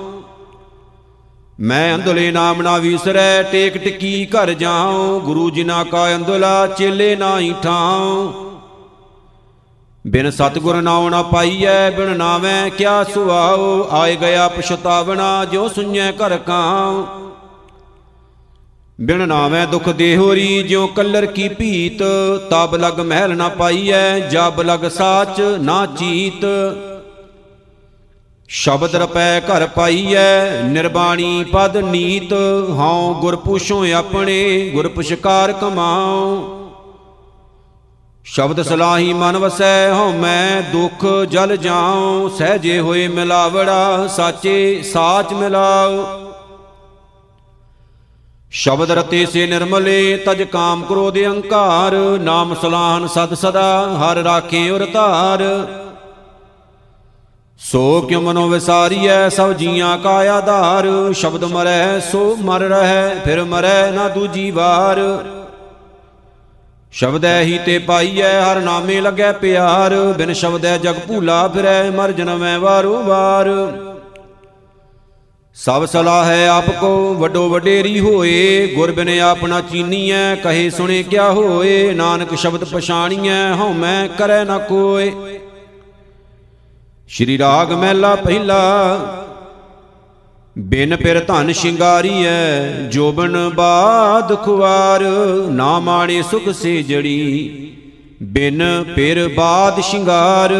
[1.60, 7.54] ਮੈਂ ਅੰਦਲੇ ਨਾਮ ਨਾ ਵਿਸਰੈ, ਟੇਕ ਟਕੀ ਘਰ ਜਾਉ, ਗੁਰੂ ਜਿਨਾ ਕਾ ਅੰਦਲਾ ਚੇਲੇ ਨਾਹੀ
[7.62, 8.32] ਠਾਉ।
[10.06, 16.36] ਬਿਨ ਸਤਗੁਰ ਨਾਉ ਨਾ ਪਾਈਐ, ਬਿਨ ਨਾਵੈ ਕਿਆ ਸੁਆਉ, ਆਏ ਗਿਆ ਪਛਤਾਵਣਾ ਜੋ ਸੁਣੈ ਘਰ
[16.36, 17.06] ਕਾਂ
[19.00, 22.02] ਬਿਨ ਨਾਵੈ ਦੁਖ ਦੇਹੋਰੀ, ਜਿਉ ਕੱਲਰ ਕੀ ਭੀਤ,
[22.50, 26.44] ਤਬ ਲਗ ਮਹਿਲ ਨਾ ਪਾਈਐ, ਜਬ ਲਗ ਸਾਚ ਨਾ ਚੀਤ।
[28.52, 32.32] ਸ਼ਬਦ ਰਪੈ ਘਰ ਪਾਈਐ, ਨਿਰਬਾਣੀ ਪਦ ਨੀਤ,
[32.70, 36.56] ਹਉ ਗੁਰ ਪੁਛੋ ਆਪਣੇ ਗੁਰ ਪੁਸ਼ਕਾਰ ਕਮਾਉ।
[38.24, 46.04] ਸ਼ਬਦ ਸਲਾਹੀ ਮਨ ਵਸੈ, ਹਉ ਮੈਂ ਦੁਖ ਜਲ ਜਾਉ, ਸਹਜੇ ਹੋਏ ਮਿਲਾਵੜਾ, ਸਾਚੇ ਸਾਚ ਮਿਲਾਉ।
[48.50, 54.86] ਸ਼ਬਦ ਰਤੇ ਸੇ ਨਿਰਮਲੇ, ਤਜ ਕਾਮ ਕ੍ਰੋਧ ਅਹੰਕਾਰ ਨਾਮ ਸਲਾਹਨ ਸਦ ਸਦਾ, ਹਰ ਰਾਖੇ ਉਰ
[54.86, 55.44] ਧਾਰ।
[57.60, 61.12] ਸੋ ਕਿਉ ਮਨੋ ਵਿਸਾਰੀਐ ਸਭ ਜੀਆਂ ਕਾ ਆਧਾਰ?
[61.12, 64.98] ਸ਼ਬਦ ਮਰੈ, ਸੋ ਮਰ ਰਹਿ, ਫਿਰ ਮਰੈ ਨਾ ਦੂਜੀ ਵਾਰ।
[66.92, 72.58] ਸ਼ਬਦੈ ਹੀ ਤੇ ਪਾਈਐ, ਹਰ ਨਾਮੇ ਲੱਗੈ ਪਿਆਰ। ਬਿਨ ਸ਼ਬਦੈ ਜਗ ਭੂਲਾ ਫਿਰੈ, ਮਰ ਜਨਮੈ
[72.58, 73.50] ਵਾਰੋ ਵਾਰ।
[75.54, 81.30] ਸਭ ਸਲਾਹ ਹੈ ਆਪ ਕੋ, ਵੱਡੋ ਵਡੇਰੀ ਹੋਏ। ਗੁਰ ਬਿਨ ਆਪਣਾ ਚੀਨੀਐ, ਕਹੇ ਸੁਣੇ ਕਿਆ
[81.30, 85.39] ਹੋਏ। ਨਾਨਕ ਸ਼ਬਦ ਪਛਾਣੀਐ ਹਉ ਮੈਂ ਕਰੈ ਨਾ ਕੋਏ।
[87.10, 88.58] ਸ਼੍ਰੀ ਰਾਗ ਮਹਿਲਾ ਪਹਿਲਾ।
[90.58, 95.04] ਬਿਨ ਪਿਰ ਧਨ ਸ਼ਿੰਗਾਰੀਐ, ਜੋਬਨ ਬਾਦ ਖੁਆਰ
[95.50, 97.76] ਨਾ ਮਾਣੇ ਸੁਖ ਸੇ ਜੜੀ
[98.22, 98.62] ਬਿਨ
[98.96, 100.54] ਪਿਰ ਬਾਦ ਸ਼ਿੰਗਾਰ,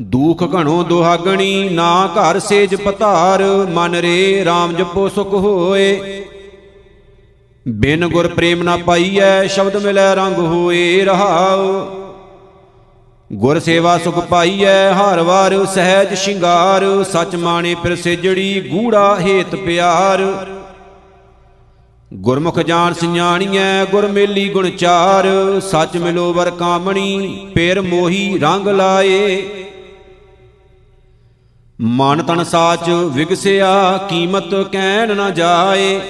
[0.00, 6.22] ਦੂਖ ਘਣੋ ਦੁਹਾਗਣੀ, ਨਾ ਘਰ ਸੇਜ ਪਤਾਰ, ਮਨ ਰੇ RAM ਜਪੋ ਸੁਖ ਹੋਏ।
[7.68, 12.01] ਬਿਨ ਗੁਰ ਪ੍ਰੇਮ ਨਾ ਪਾਈਐ, ਸ਼ਬਦ ਮਿਲੈ ਰੰਗ ਹੋਏ ਰਹਾਉ।
[13.34, 20.46] ਗੁਰ ਸੇਵਾ ਸੁਖ ਪਾਈਐ, ਹਰ ਵਾਰ ਸਹਿਜ ਸ਼ਿੰਗਾਰ, ਸਚ ਮਾਣੇ ਫਿਰ ਸੇਜੜੀ ਗੂੜਾ ਹੇਤ ਪਿਆਰ।
[22.14, 25.26] ਗੁਰਮੁਖ ਜਾਣ ਸਿਆਣੀਐ, ਗੁਰ ਮੇਲੀ ਗੁਣ ਚਾਰ,
[25.60, 29.42] ਸਚ ਮਿਲੋ ਵਰ ਕਾਮਣੀ ਪੇਰ ਮੋਹੀ ਰੰਗ ਲਾਏ।
[31.80, 36.00] ਮਨ ਤਨ ਸਾਚ ਵਿਗਸਿਆ, ਕੀਮਤ ਕਹਿਣ ਨਾ ਜਾਏ।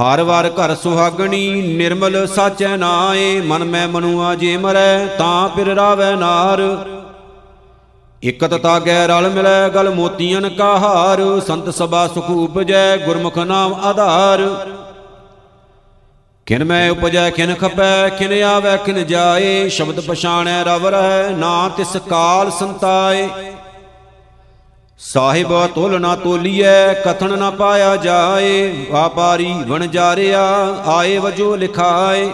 [0.00, 6.14] ਹਰ ਵਾਰ ਘਰ ਸੁਹਾਗਣੀ, ਨਿਰਮਲ ਸਾਚੈ ਨਾਏ, ਮਨ ਮੈਂ ਮਨੁਆ ਜੇ ਮਰੈ, ਤਾਂ ਫਿਰ ਰਾਵੈ
[6.16, 6.60] ਨਾਰ।
[8.22, 14.66] ਇਕਤ ਤਾਗੈ ਰਲ ਮਿਲੈ, ਗਲ ਮੋਤੀਆਂ ਕਾ ਹਾਰ ਸੰਤ ਸਭਾ ਸੁਖ ਉਪਜੈ, ਗੁਰਮੁਖ ਨਾਮ ਆਧਾਰ।
[16.46, 21.96] ਕਿਨ ਮੈਂ ਉਪਜੈ ਕਿਨ ਖਪੈ ਕਿਨ ਆਵੈ ਕਿਨ ਜਾਏ, ਸ਼ਬਦ ਪਛਾਣੈ ਰਵ ਰਹਿ, ਨਾ ਤਿਸ
[22.10, 23.28] ਕਾਲ ਸੰਤਾਏ।
[25.00, 30.42] ਸਾਹਿਬ ਤੋਲ ਨਾ ਤੋਲੀਐ, ਕਥਨ ਨਾ ਪਾਇਆ ਜਾਏ, ਵਾਪਾਰੀ ਵਣਜਾਰਿਆ
[30.86, 32.30] ਆਏ ਵਜੋ ਲਿਖਾਏ।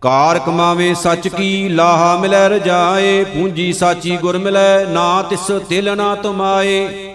[0.00, 6.14] ਕਾਰ ਕਮਾਵੇ ਸੱਚ ਕੀ ਲਾਹਾ ਮਿਲੈ ਰਜਾਏ, ਪੂੰਜੀ ਸਾਚੀ ਗੁਰ ਮਿਲੈ, ਨਾ ਤਿਸ ਤਿਲ ਨਾ
[6.14, 7.14] ਤੁਮਾਏ।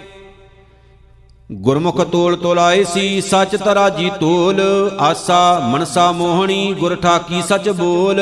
[1.51, 4.61] ਗੁਰਮੁਖ ਤੋਲ ਤੋਲਾਏ ਸੀ, ਸੱਚ ਤਰਾਜੀ ਤੋਲ,
[4.99, 8.21] ਆਸਾ ਮਨਸਾ ਮੋਹਣੀ, ਗੁਰ ਠਾਕੀ ਸੱਚ ਬੋਲ।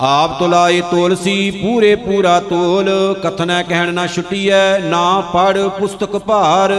[0.00, 2.88] ਆਪ ਤੁਲਾਏ ਤੋਲਸੀ ਪੂਰੇ ਪੂਰਾ ਤੋਲ।
[3.24, 6.72] ਕਥਨੈ ਕਹਿਣ ਨਾ ਛੁਟੀਐ, ਨਾ ਪੜ ਪੁਸਤਕ ਭਾਰ।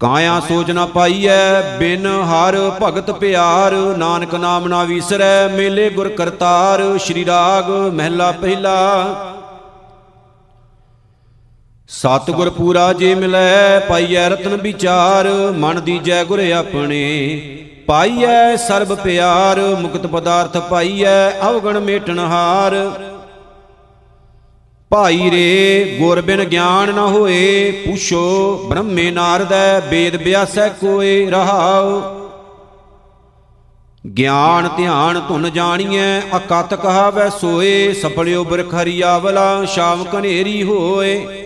[0.00, 6.98] ਕਾਇਆ ਸੋਚ ਨਾ ਪਾਈਐ, ਬਿਨ ਹਰ ਭਗਤ ਪਿਆਰ। ਨਾਨਕ ਨਾਮ ਨਾ ਵਿਸਰੈ, ਮੇਲੇ ਗੁਰ ਕਰਤਾਰ।
[6.98, 9.06] ਸ਼੍ਰੀ ਰਾਗ ਮਹਿਲਾ ਪਹਿਲਾ।
[11.88, 17.32] ਸਤਿਗੁਰ ਪੂਰਾ ਜੇ ਮਿਲੈ, ਪਾਈਐ ਰਤਨ ਵਿਚਾਰ। ਮਨ ਦੀਜੈ ਗੁਰ ਆਪਣੇ।
[17.86, 22.74] ਪਾਈਐ ਸਰਬ ਪਿਆਰ, ਮੁਕਤ ਪਦਾਰਥ ਪਾਈਐ, ਅਵਗਣ ਮੇਟਣ ਹਾਰ।
[24.90, 32.00] ਭਾਈ ਰੇ, ਗੁਰ ਬਿਨ ਗਿਆਨ ਨ ਹੋਏ, ਪੁੱਛੋ ਬ੍ਰਹਮੇ ਨਾਰਦੈ ਵੇਦ ਬਿਆਸੈ ਕੋਏ ਰਹਾਉ।
[34.18, 41.45] ਗਿਆਨ ਧਿਆਨ ਧੁਨ ਜਾਣੀਐ ਅਕਤ ਕਹਾਵੈ ਸੋਏ ਸਫਲਿਓ ਬਰਖਰੀਆ ਵਲਾ ਸ਼ਾਮ ਕਨੇਰੀ ਹੋਏ।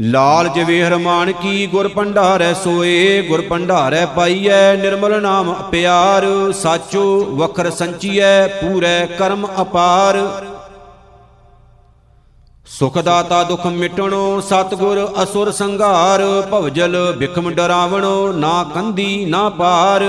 [0.00, 7.70] ਲਾਲ ਜਵੇਹਰ ਮਾਨ ਕੀ ਗੁਰ ਭੰਡਾਰੈ ਸੋਏ, ਗੁਰ ਭੰਡਾਰੈ ਪਾਈਐ, ਨਿਰਮਲ ਨਾਮ ਪਿਆਰ, ਸਾਚੋ ਵਖਰ
[7.70, 10.18] ਸੰਚੀਐ, ਪੂਰੈ ਕਰਮ ਅਪਾਰ।
[12.66, 20.04] ਸੁਖ ਦਾਤਾ ਦੁਖ ਮਿਟਣੋ, ਸਤਗੁਰ ਅਸੁਰ ਸੰਘਾਰ, ਭਵਜਲ ਬਿਖਮ ਡਰਾਵਣੋ, ਨਾ ਕੰਦੀ ਨਾ ਪਾਰ।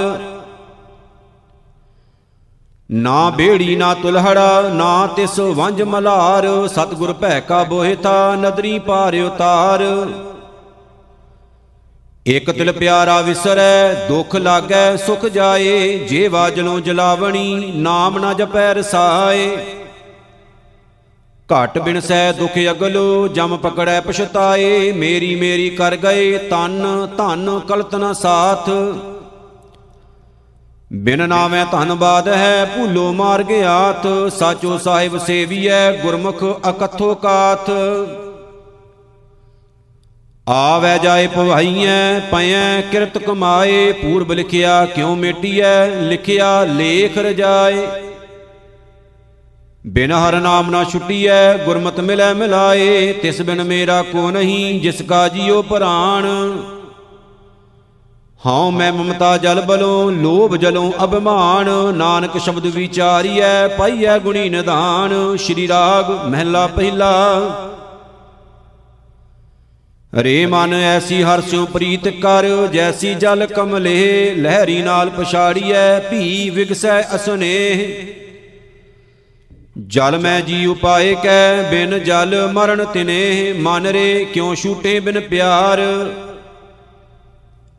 [2.91, 9.83] ਨਾ ਬੇੜੀ, ਨਾ ਤੁਲਹੜਾ, ਨਾ ਤਿਸ ਵੰਜ ਮਲਾਰ। ਸਤਗੁਰ ਭੈ ਕਾ ਬੋਹਿਤਾ ਨਦਰੀ ਪਾਰ ਉਤਾਰ।
[12.27, 19.57] ਇਕ ਤਿਲ ਪਿਆਰਾ ਵਿਸਰੈ, ਦੁਖ ਲਾਗੈ, ਸੁਖ ਜਾਏ। ਜੇ ਵਾਜਲੋਂ ਜਲਾਵਣੀ, ਨਾਮ ਨਾ ਜਪੈ ਰਸਾਏ।
[21.49, 28.13] ਘਟ ਬਿਨ ਸੈ ਦੁਖ ਅਗਲੋ, ਜਮ ਪਕੜੈ ਪਛਤਾਏ। ਮੇਰੀ ਮੇਰੀ ਕਰ ਗਏ ਤਨ, ਧਨ ਕਲਤਨਾ
[28.13, 28.69] ਸਾਥ।
[30.91, 37.69] ਬਿਨ ਨਾਮੈ ਧਨਬਾਦ ਹੈ, ਭੂਲੋ ਮਾਰ ਗਿਆਤ ਸਾਚੋ ਸਾਹਿਬ ਸੇਵੀਐ, ਗੁਰਮੁਖ ਅਕਥੋ ਕਾਥ
[40.47, 47.87] ਆਵੈ ਜਾਏ ਭਵਾਈਐ ਪਇਐ ਕਿਰਤ ਕਮਾਏ, ਪੂਰਬ ਲਿਖਿਆ ਕਿਉ ਮੇਟੀਐ, ਲਿਖਿਆ ਲੇਖ ਰਜਾਏ।
[49.87, 55.27] ਬਿਨ ਹਰ ਨਾਮ ਨਾ ਛੁਟੀਐ, ਗੁਰਮਤਿ ਮਿਲੈ ਮਿਲਾਏ, ਤਿਸ ਬਿਨ ਮੇਰਾ ਕੋ ਨਹੀਂ, ਜਿਸ ਕਾ
[55.27, 56.27] ਜੀਉ ਪ੍ਰਾਣ।
[58.45, 65.67] ਹਉ ਮੈਂ ਮਮਤਾ ਜਲ ਬਲੋਂ, ਲੋਭ ਜਲੋਂ ਅਭਿਮਾਨ। ਨਾਨਕ ਸ਼ਬਦ ਵਿਚਾਰੀਐ, ਪਾਈਐ ਗੁਣੀ ਨਿਧਾਨ। ਸ਼੍ਰੀ
[65.67, 67.13] ਰਾਗ ਮਹਿਲਾ ਪਹਿਲਾ।
[70.15, 77.83] ਰੇ ਮਨ ਐਸੀ ਹਰਸਿਉ ਪ੍ਰੀਤ ਕਰ, ਜੈਸੀ ਜਲ ਕਮਲੇ। ਲਹਿਰੀ ਨਾਲ ਪਛਾੜੀਐ, ਭੀ ਵਿਗਸੈ ਅਸਨੇਹ।
[79.87, 85.81] ਜਲ ਮੈਂ ਜੀ ਉਪਾਏ ਕੈ, ਬਿਨ ਜਲ ਮਰਨ ਤਿਨੇ ਮਨ ਰੇ ਕਿਉ ਛੂਟੇ ਬਿਨ ਪਿਆਰ?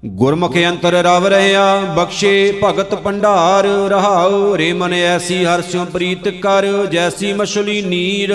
[0.02, 7.32] ਗੁਰਮੁਖ ਅੰਤਰ ਰਵ ਰਹਿਆ, ਬਖਸ਼ੇ ਭਗਤ ਭੰਡਾਰ, ਰਹਾਉ ਰੇ ਮਨ ਐਸੀ ਹਰਸਿਉ ਪ੍ਰੀਤ ਕਰ, ਜੈਸੀ
[7.32, 8.34] ਮਛਲੀ ਨੀਰ।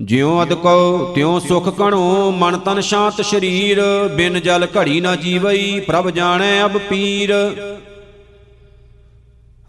[0.00, 3.82] ਜਿਉ ਅਦ ਕਉ, ਤਿਉ ਸੁਖ ਕਣੋ ਮਨ ਤਨ ਸ਼ਾਂਤ ਸ਼ਰੀਰ,
[4.16, 7.32] ਬਿਨ ਜਲ ਘੜੀ ਨਾ ਜੀਵਈ, ਪ੍ਰਭ ਜਾਣੈ ਅਬ ਪੀਰ।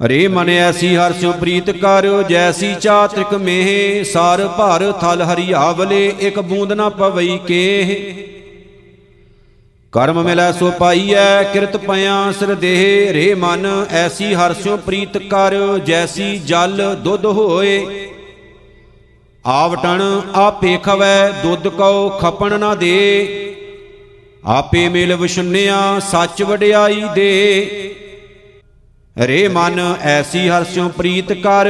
[0.07, 6.73] ਰੇ ਮਨ ਐਸੀ ਹਰਸਿਉ ਪ੍ਰੀਤ ਕਰ, ਜੈਸੀ ਚਾਤ੍ਰਿਕ ਮੇਹ, ਸਾਰ ਭਰ ਥਲ ਹਰੀਆਵਲੇ, ਇੱਕ ਬੂੰਦ
[6.73, 8.34] ਨਾ ਪਵਈ ਕੇਹ।
[9.95, 15.55] ਕਰਮ ਮਿਲੈ ਸੋ ਪਾਈਐ, ਕਿਰਤ ਪਿਆ ਸਿਰ ਦੇਹ, ਰੇ ਮਨ, ਐਸੀ ਹਰਸਿਉ ਪ੍ਰੀਤ ਕਰ,
[15.85, 17.85] ਜੈਸੀ ਜਲ ਦੁੱਧ ਹੋਏ।
[19.45, 20.01] ਆਵਟਣ
[20.35, 23.55] ਆਪੇ ਖਵੈ, ਦੁੱਧ ਕਉ ਖਪਣ ਨਾ ਦੇ।
[24.45, 27.93] ਆਪੇ ਮਿਲ ਵਿਸ਼ੁੰਨਿਆ, ਸੱਚ ਵਡਿਆਈ ਦੇ।
[29.17, 31.67] ਰੇ ਮਨ, ਐਸੀ ਹਰਸਿਉ ਪ੍ਰੀਤ ਕਰ,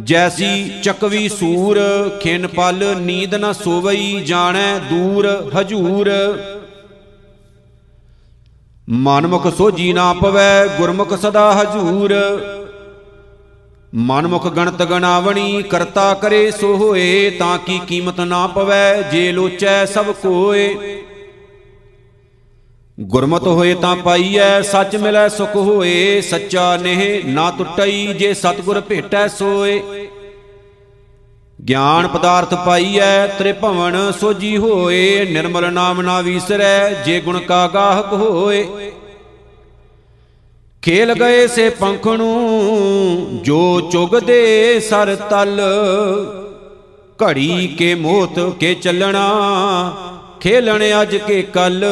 [0.00, 1.78] ਜੈਸੀ ਚਕਵੀ ਸੂਰ,
[2.22, 6.10] ਖਿਨ ਪਲ ਨੀਂਦ ਨ ਸੋਵਈ, ਜਾਣੈ ਦੂਰ ਹਜੂਰ।
[8.92, 12.14] ਮਨਮੁਖ ਸੋਜੀ ਨਾ ਪਵੈ, ਗੁਰਮੁਖ ਸਦਾ ਹਜੂਰ।
[13.94, 20.04] ਮਨਮੁਖ ਗਣਤ ਗਣਾਵਣੀ, ਕਰਤਾ ਕਰੇ ਸੋ ਹੋਏ, ਤਾਂ ਕੀ ਕੀਮਤ ਨਾ ਪਵੈ, ਜੇ ਲੋਚੈ ਸਭ
[20.04, 20.76] ਕੋਏ।
[23.00, 29.28] ਗੁਰਮਤ ਹੋਏ ਤਾਂ ਪਾਈਐ, ਸੱਚ ਮਿਲੈ ਸੁਖ ਹੋਏ, ਸੱਚਾ ਨੇਹ ਨਾ ਟੁੱਟਈ, ਜੇ ਸਤਗੁਰ ਭੇਟੈ
[29.28, 29.99] ਸੋਏ।
[31.68, 38.92] ਗਿਆਨ ਪਦਾਰਥ ਪਾਈਐ ਤ੍ਰਿਭਵਨ ਸੋਜੀ ਹੋਏ, ਨਿਰਮਲ ਨਾਮ ਨਾ ਵੀਸਰੈ, ਜੇ ਗੁਣ ਕਾ ਗਾਹਕ ਹੋਏ।
[40.82, 45.60] ਖੇਲ ਗਏ ਸੇ ਪੰਖ ਨੂੰ, ਜੋ ਚੁਗਦੇ ਸਰ ਤਲ।
[47.22, 49.26] ਘੜੀ ਕੇ ਮੋਤ ਕੇ ਚੱਲਣਾ,
[50.40, 51.84] ਖੇਲਣ ਅੱਜ ਕੇ ਕੱਲ।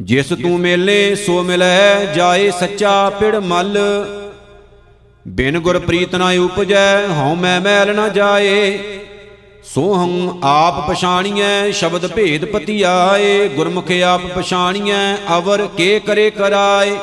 [0.00, 3.78] ਜਿਸ ਤੂੰ ਮੇਲੇ ਸੋ ਮਿਲੈ, ਜਾਏ ਸੱਚਾ ਪਿੜ ਮਲ।
[5.26, 8.78] ਬਿਨ ਗੁਰ ਪ੍ਰੀਤ ਨਾ ਉਪਜੈ, ਹਉ ਮੈਂ ਮੈਲ ਨਾ ਜਾਏ।
[9.64, 16.96] ਸੋਹੰ ਆਪ ਪਛਾਣੀਐ, ਸ਼ਬਦ ਭੇਦ ਪਤੀ ਆਏ ਗੁਰਮੁਖ ਆਪ ਪਛਾਣੀਐ, ਅਵਰ ਕੇ ਕਰੇ ਕਰਾਏ।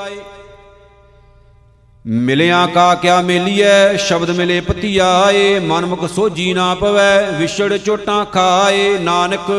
[2.05, 8.97] ਮਿਲਿਆ ਕਾ ਕਿਆ ਮੇਲੀਐ, ਸ਼ਬਦ ਮਿਲੇ ਪਤੀ ਆਏ ਮਨਮੁਖ ਸੋਜੀ ਨਾ ਪਵੈ, ਵਿਛੜ ਚੋਟਾਂ ਖਾਏ।
[8.97, 9.51] ਨਾਨਕ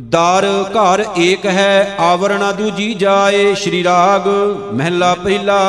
[0.00, 4.28] ਦਰ ਘਰ ਏਕ ਹੈ, ਆਵਰਣਾ ਦੂਜੀ ਜਾਏ। ਸ਼੍ਰੀ ਰਾਗ
[4.74, 5.62] ਮਹਿਲਾ ਪਹਿਲਾ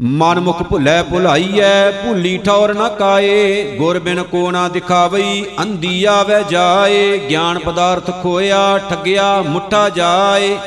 [0.00, 6.44] ਮਨ ਮੁਖ ਭੁੱਲੇ ਭੁਲਾਈਐ, ਭੁੱਲੀ ਠੌਰ ਨਾ ਕਾਏ। ਗੁਰ ਬਿਨ ਕੋ ਨਾ ਦਿਖਾਵਈ, ਅੰਧੀ ਆਵੇ
[6.50, 10.58] ਜਾਏ। ਗਿਆਨ ਪਦਾਰਥ ਖੋਇਆ, ਠੱਗਿਆ, ਮੁੱਠਾ ਜਾਏ।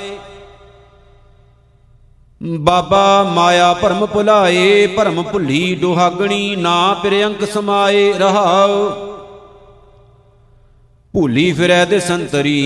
[2.44, 8.90] ਬਾਬਾ ਮਾਇਆ ਭਰਮ ਭੁਲਾਏ, ਭਰਮ ਭੁੱਲੀ ਦੁਹਾਗਣੀ ਨਾ ਪਿਰਅੰਕ ਸਮਾਏ ਰਹਾਉ।
[11.14, 12.60] ਭੂਲੀ ਫਿਰੈ ਦੇ ਸੰਤਰੀ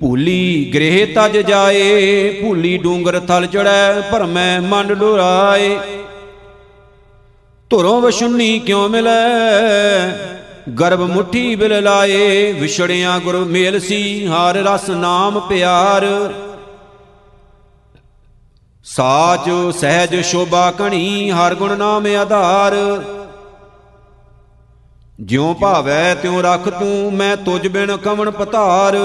[0.00, 5.78] ਭੂਲੀ ਗ੍ਰਹਿ ਤਜ ਜਾਏ, ਭੂਲੀ ਡੂੰਗਰ ਥਲ ਚੜੈ ਭਰਮੈ ਮਨ ਡੁਰਾਏ।
[7.70, 9.28] ਧੁਰੋਂ ਵਸ਼ੁੰਨੀ ਕਿਉ ਮਿਲੈ?
[10.80, 16.04] ਗਰਭ ਮੁਠੀ ਬਿਲ ਲਾਏ, ਵਿਛੜਿਆ ਗੁਰ ਮੇਲ ਸੀ, ਹਾਰ ਰਸ ਨਾਮ ਪਿਆਰ।
[18.84, 22.74] ਸਾਚ ਸਹਿਜ ਸ਼ੋਭਾ ਕਣੀ, ਹਰ ਗੁਣ ਨਾਮ ਆਧਾਰ।
[25.20, 28.96] ਜਿਉ ਭਾਵੈ ਤਿਉ ਰਖ ਤੂੰ, ਮੈਂ ਤੁਝ ਬਿਨ ਕਵਣ ਪਤਾਰ।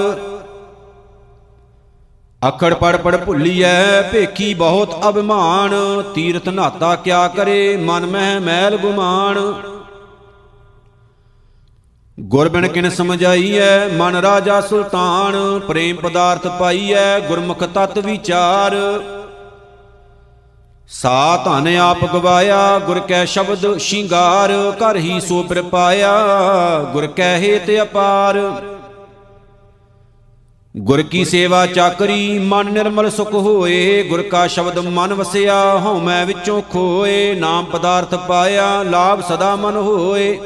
[2.48, 5.74] ਅਖੜ ਪੜ ਪੜ ਭੁੱਲੀਐ, ਭੇਖੀ ਬਹੁਤ ਅਭਿਮਾਨ।
[6.14, 9.54] ਤੀਰਥ ਨਾਤਾ ਕਿਆ ਕਰੇ, ਮਨ ਮਹਿ ਮੈਲ ਗੁਮਾਨ।
[12.20, 18.76] ਗੁਰ ਬਿਨ ਕਿਨ ਸਮਝਾਈਐ, ਮਨ ਰਾਜਾ ਸੁਲਤਾਨ। ਪ੍ਰੇਮ ਪਦਾਰਥ ਪਾਈਐ, ਗੁਰਮੁਖ ਤਤ ਵਿਚਾਰ।
[20.88, 26.12] ਸਾ ਧਨ ਆਪ ਗਵਾਇਆ, ਗੁਰ ਕੈ ਸ਼ਬਦ ਸ਼ਿੰਗਾਰ। ਕਰ ਹੀ ਸੋ ਪਾਇਆ
[26.92, 28.36] ਗੁਰ ਕੈ ਹੇਤ ਅਪਾਰ।
[30.76, 36.26] ਗੁਰ ਕੀ ਸੇਵਾ ਚਾਕਰੀ, ਮਨ ਨਿਰਮਲ ਸੁਖ ਹੋਏ। ਗੁਰ ਕਾ ਸ਼ਬਦ ਮਨ ਵਸਿਆ, ਹਉ ਮੈਂ
[36.26, 40.38] ਵਿੱਚੋਂ ਖੋਏ। ਨਾਮ ਪਦਾਰਥ ਪਾਇਆ, ਲਾਭ ਸਦਾ ਮਨ ਹੋਏ।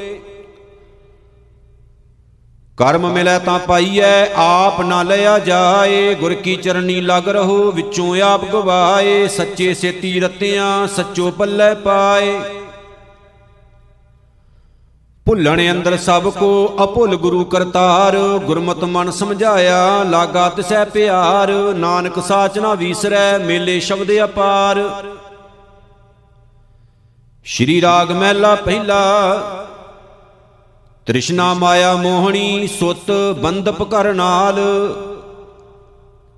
[2.76, 8.44] ਕਰਮ ਮਿਲੈ ਤਾਂ ਪਾਈਐ, ਆਪ ਨਾ ਲਿਆ ਜਾਏ। ਗੁਰ ਕੀ ਚਰਨੀ ਲਗ ਰਹੋ, ਵਿੱਚੋਂ ਆਪ
[8.44, 12.40] ਗਵਾਏ। ਸੱਚੇ ਸੇਤੀ ਰਤਿਆਂ ਸੱਚੋ ਪੱਲੇ ਪਾਏ।
[15.26, 22.58] ਭੁੱਲਣ ਅੰਦਰ ਸਭ ਕੋ ਅਭੁੱਲ ਗੁਰੂ ਕਰਤਾਰ। ਗੁਰਮਤਿ ਮਨ ਸਮਝਾਇਆ ਲਾਗਾ ਤਿਸੈ ਪਿਆਰ। ਨਾਨਕ ਸਾਚ
[22.58, 24.82] ਨਾ ਵੀਸਰੈ, ਮੇਲੇ ਸ਼ਬਦ ਅਪਾਰ।
[27.44, 29.00] ਸ਼੍ਰੀ ਰਾਗ ਮਹਿਲਾ ਪਹਿਲਾ।
[31.06, 34.60] ਤ੍ਰਿਸ਼ਨਾ ਮਾਇਆ ਮੋਹਣੀ, ਸੁਤ ਬੰਦਪ ਕਰ ਨਾਲ।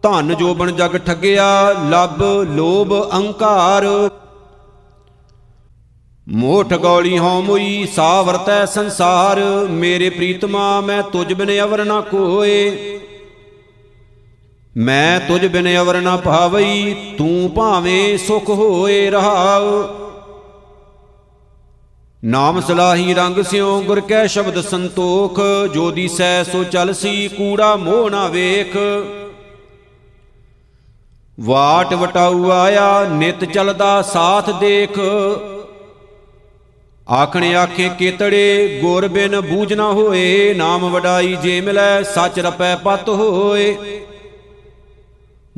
[0.02, 3.86] ਧਨ ਜੋਬਨ ਜਗ ਠੱਗਿਆ, ਲੱਭ ਲੋਭ ਅਹੰਕਾਰ
[6.28, 13.00] ਮੋਠ ਗੌਲੀ ਹਉ ਮੁਈ ਸਾ ਵਰਤੈ ਸੰਸਾਰ, ਮੇਰੇ ਪ੍ਰੀਤਮਾ, ਮੈਂ ਤੁਝ ਬਿਨ ਅਵਰ ਨਾ ਕੋਏ।
[14.76, 19.84] ਮੈਂ ਤੁਝ ਬਿਨ ਅਵਰ ਨਾ ਭਾਵਈ, ਤੂੰ ਭਾਵੇਂ ਸੁਖ ਹੋਏ ਰਹਾਉ।
[22.24, 25.40] ਨਾਮ ਸਲਾਹੀ ਰੰਗ ਸਿਉ, ਗੁਰ ਕੈ ਸ਼ਬਦ ਸੰਤੋਖ,
[25.74, 28.76] ਜੋ ਦੀਸੈ ਸੋ ਚਲਸੀ ਕੂੜਾ ਮੋਹ ਨਾ ਵੇਖ।
[31.40, 34.98] ਵਾਟ ਵਟਾਉ ਆਇਆ, ਨਿਤ ਚਲਦਾ ਸਾਥ ਦੇਖ।
[37.12, 43.08] ਆਖਣ ਆਖੇ ਕੇਤੜੇ, ਗੁਰ ਬਿਨ ਬੂਝ ਨਾ ਹੋਏ, ਨਾਮ ਵਡਾਈ ਜੇ ਮਿਲੈ, ਸੱਚ ਰਪੈ ਪਤ
[43.08, 43.76] ਹੋਏ।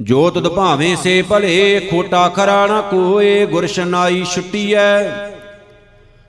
[0.00, 5.02] ਜੋ ਤੁਧ ਭਾਵੇਂ ਸੇ ਭਲੇ, ਖੋਟਾ ਖਰਾ ਨਾ ਕੋਏ, ਗੁਰ ਸ਼ਨਾਈ ਛੁੱਟੀਐ।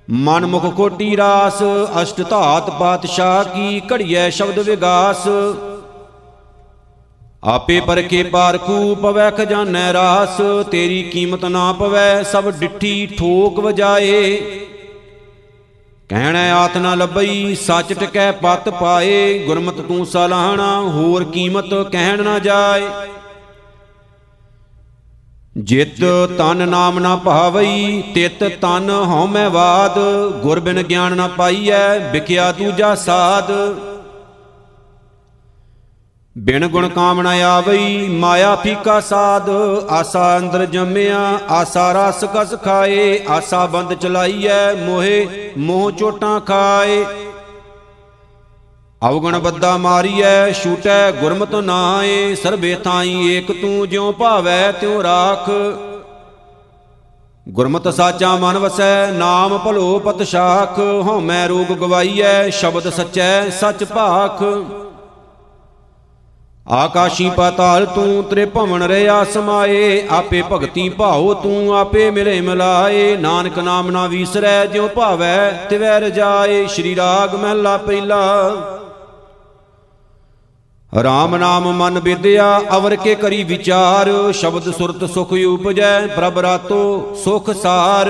[0.10, 1.63] ਮਨ ਮੁਖ ਕੋਟੀ ਰਾਸ,
[2.01, 5.27] ਅਸ਼ਟ ਧਾਤ ਪਾਤਸ਼ਾਹ ਕੀ ਘੜੀਐ ਸ਼ਬਦ ਵਿਗਾਸ।
[7.43, 14.41] ਆਪੇ ਪਰਖੇ ਪਾਰਖੂ ਪਵੈ ਖਜ਼ਾਨੈ ਰਾਸ, ਤੇਰੀ ਕੀਮਤ ਨਾ ਪਵੈ, ਸਭ ਡਿੱਠੀ ਠੋਕ ਵਜਾਏ।
[16.10, 22.38] ਕਹਿਣਾ ਆਤ ਨਾ ਲੱਭਈ, ਸੱਚ ਟਕੈ ਪਤ ਪਾਏ, ਗੁਰਮਤ ਤੂੰ ਸਲਾਹਣਾ, ਹੋਰ ਕੀਮਤ ਕਹਿਣ ਨਾ
[22.39, 22.88] ਜਾਏ।
[25.58, 25.95] ਜਿਤ
[26.38, 30.00] ਤਨ ਨਾਮ ਨਾ ਭਾਵਈ, ਤਿਤ ਤਨ ਹਉਮੈ ਬਾਦ
[30.41, 33.52] ਗੁਰ ਬਿਨ ਗਿਆਨ ਨਾ ਪਾਈਐ ਵਿਕਿਆ ਦੂਜਾ ਸਾਧ
[36.39, 39.49] ਬਿਨ ਗੁਣ ਕਾਮਣਾ ਆਵਈ, ਮਾਇਆ ਫੀਕਾ ਸਾਧ,
[39.89, 47.06] ਆਸਾ ਅੰਦਰ ਜੰਮਿਆ, ਆਸਾ ਰਸ ਕਸ ਖਾਏ, ਆਸਾ ਬੰਦ ਚਲਾਈਐ, ਮੋਹਿ ਮੋਹ ਚੋਟਾਂ ਖਾਏ।
[49.10, 55.49] ਅਵਗਣ ਬੱਦਾ ਮਾਰੀਐ, ਛੂਟੈ ਗੁਰਮਤਿ ਨਾਏ ਸਰਬੇ ਥਾਈ ਏਕ ਤੂੰ ਜਿਉ ਭਾਵੈ, ਤਿਉ ਰਾਖ।
[57.49, 64.43] ਗੁਰਮਤਿ ਸਾਚਾ ਮਨ ਵਸੈ, ਨਾਮ ਭਲੋ ਪਤ ਸ਼ਾਖ, ਹਉਮੈ ਰੋਗ ਗਵਾਈਐ, ਸ਼ਬਦ ਸਚੈ ਸਚ ਭਾਖ।
[66.71, 73.60] ਆਕਾਸ਼ੀ ਪਾਤਾਲ ਤੂੰ ਤ੍ਰੇ ਭਵਨ ਰਿਆ ਸਮਾਏ, ਆਪੇ ਭਗਤੀ ਭਾਉ ਤੂੰ ਆਪੇ ਮਿਲੇ ਮਿਲਾਏ। ਨਾਨਕ
[73.60, 78.51] ਨਾਮ ਨਾ ਵੀਸਰੈ, ਜਿਉ ਭਾਵੈ ਤਿਵੈ ਰਜਾਏ ਸ਼੍ਰੀ ਰਾਗ ਮਹਿਲਾ ਪਹਿਲਾ।
[81.03, 87.49] ਰਾਮ ਨਾਮ ਮਨ ਵਿਦਿਆ ਅਵਰ ਕੇ ਕਰੀ ਵਿਚਾਰ। ਸ਼ਬਦ ਸੁਰਤ ਸੁਖ ਉਪਜੈ, ਪ੍ਰਭ ਰਾਤੋ ਸੁਖ
[87.49, 88.10] ਸਾਰ।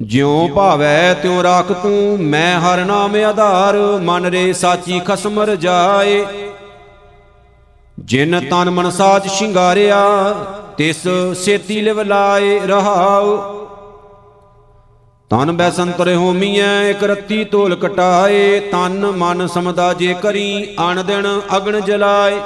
[0.00, 6.26] ਜਿਉ ਭਾਵੈ ਤਿਉ ਰਾਖ ਤੂੰ, ਮੈਂ ਹਰ ਨਾਮ ਆਧਾਰ, ਮਨ ਰੇ ਸਾਚੀ ਖਸਮ ਰਜਾਏ।
[7.98, 10.04] ਜਿਨ ਤਨ ਮਨ ਸਾਚ ਸ਼ਿੰਗਾਰਿਆ,
[10.76, 13.36] ਤਿਸ ਸੇਤੀ ਲਿਵ ਲਾਏ ਰਹਾਉ।
[15.30, 21.40] ਤਨ ਬੈ ਸੰਤਰ ਹੋਮੀਐ ਇਕ ਰੱਤੀ ਤੋਲ ਕਟਾਏ। ਤਨ ਮਨ ਸਮਦਾ ਜੇ ਕਰੀ, ਅਣ ਦਿਨ
[21.56, 22.40] ਅਗਣ ਜਲਾਏ।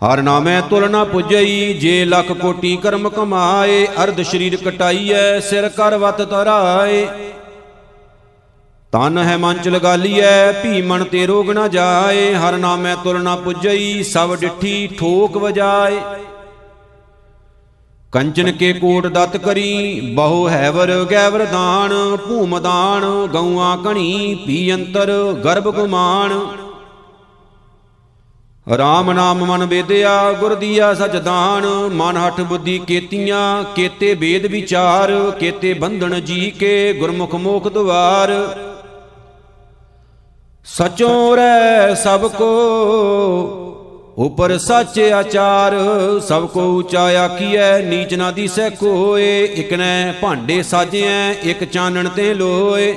[0.00, 5.96] ਹਰ ਨਾਮੈ ਤੁਲ ਨਾ ਪੁਜਈ, ਜੇ ਲੱਖ ਕੋਟੀ ਕਰਮ ਕਮਾਏ, ਅਰਧ ਸ਼ਰੀਰ ਕਟਾਈਐ, ਸਿਰ ਕਰ
[5.98, 7.06] ਵਤ ਤਰਾਏ
[8.92, 13.36] ਤਨ ਹੈ ਮਨ ਚ ਲਗਾਲੀਐ ਭੀ ਮਨ ਤੇ ਰੋਗ ਨਾ ਜਾਏ, ਹਰ ਨਾਮੈ ਤੁਲ ਨਾ
[13.36, 16.00] ਪੁਜਈ, ਸਭ ਡਿਠੀ ਠੋਕ ਵਜਾਏ।
[18.12, 21.94] ਕੰਚਨ ਕੇ ਕੋਟ ਦਤ ਕਰੀ, ਬਹੁ ਹੈਵਰ ਗੈਵਰ ਦਾਨ,
[22.28, 25.12] ਭੂਮ ਦਾਨ, ਗਊਆਂ ਕਣੀ, ਪੀ ਅੰਤਰ
[25.44, 26.38] ਗਰਭ ਗੁਮਾਨ
[28.66, 35.32] ਰਾਮ ਨਾਮ ਮਨ ਵੇਦਿਆ, ਗੁਰ ਦੀਆ ਸਚ ਦਾਨ, ਮਨ ਹਠ ਬੁੱਧੀ ਕੇਤੀਆਂ, ਕੇਤੇ ਵੇਦ ਵਿਚਾਰ,
[35.40, 38.32] ਕੇਤੇ ਬੰਧਨ ਜੀ ਕੇ ਗੁਰਮੁਖ ਮੋਖ ਦੁਆਰ।
[40.66, 42.48] ਸਚੋ ਰਹਿ ਸਭ ਕੋ,
[44.18, 45.74] ਉਪਰ ਸੱਚ ਆਚਾਰ,
[46.28, 52.94] ਸਭ ਕੋ ਉੱਚਾ ਆਖੀਐ, ਨੀਚ ਨਾ ਦੀਸੈ ਕੋਏ ਇਕਨੈ ਭਾਂਡੇ ਸਾਜਿਐ, ਇਕ ਚਾਨਣ ਤੇ ਲੋਏ।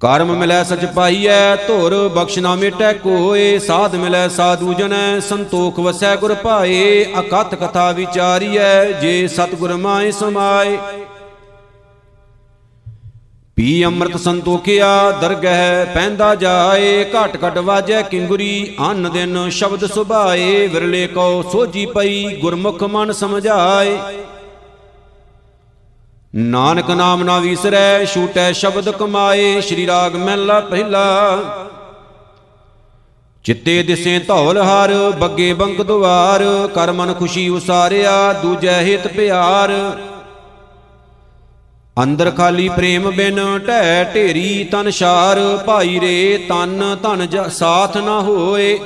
[0.00, 6.14] ਕਰਮ ਮਿਲੈ ਸਚ ਪਾਈਐ, ਧੁਰ ਬਖਸ਼ ਨਾ ਮਿਟੈ ਕੋਏ, ਸਾਧ ਮਿਲੈ ਸਾਧੂ ਜਨੈ, ਸੰਤੋਖ ਵਸੈ
[6.16, 10.78] ਗੁਰ ਭਾਏ, ਅਕਥ ਕਥਾ ਵਿਚਾਰੀਐ, ਜੇ ਸਤਿਗੁਰ ਮਾਏ ਸਮਾਏ।
[13.56, 21.06] ਪੀ ਅੰਮ੍ਰਿਤ ਸੰਤੋਖਿਆ, ਦਰਗਹਿ ਪੈਂਦਾ ਜਾਏ, ਘਟ ਘਟ ਵਾਜੈ ਕਿੰਗੁਰੀ, ਅੰਨ ਦਿਨ ਸ਼ਬਦ ਸੁਭਾਏ, ਵਿਰਲੇ
[21.06, 23.98] ਕੋ ਸੋਜੀ ਪਈ, ਗੁਰਮੁਖ ਮਨ ਸਮਝਾਏ।
[26.34, 31.42] ਨਾਨਕ ਨਾਮ ਨਾ ਵੀਸਰੈ, ਛੂਟੈ ਸ਼ਬਦ ਕਮਾਏ, ਸ਼੍ਰੀ ਰਾਗ ਮਹਿਲਾ ਪਹਿਲਾ।
[33.44, 39.72] ਚਿੱਤੇ ਦਿਸੇ ਧੌਲ ਹਰ, ਬੱਗੇ ਬੰਕ ਦੁਆਰ, ਕਰ ਮਨ ਖੁਸ਼ੀ ਉਸਾਰਿਆ, ਦੂਜੈ ਹਿਤ ਪਿਆਰ।
[42.02, 48.78] ਅੰਦਰ ਖਾਲੀ ਪ੍ਰੇਮ ਬਿਨ ਢਹਿ ਢੇਰੀ ਤਨ ਸ਼ਾਰ ਭਾਈ ਰੇ ਤਨ ਧਨ ਸਾਥ ਨਾ ਹੋਏ।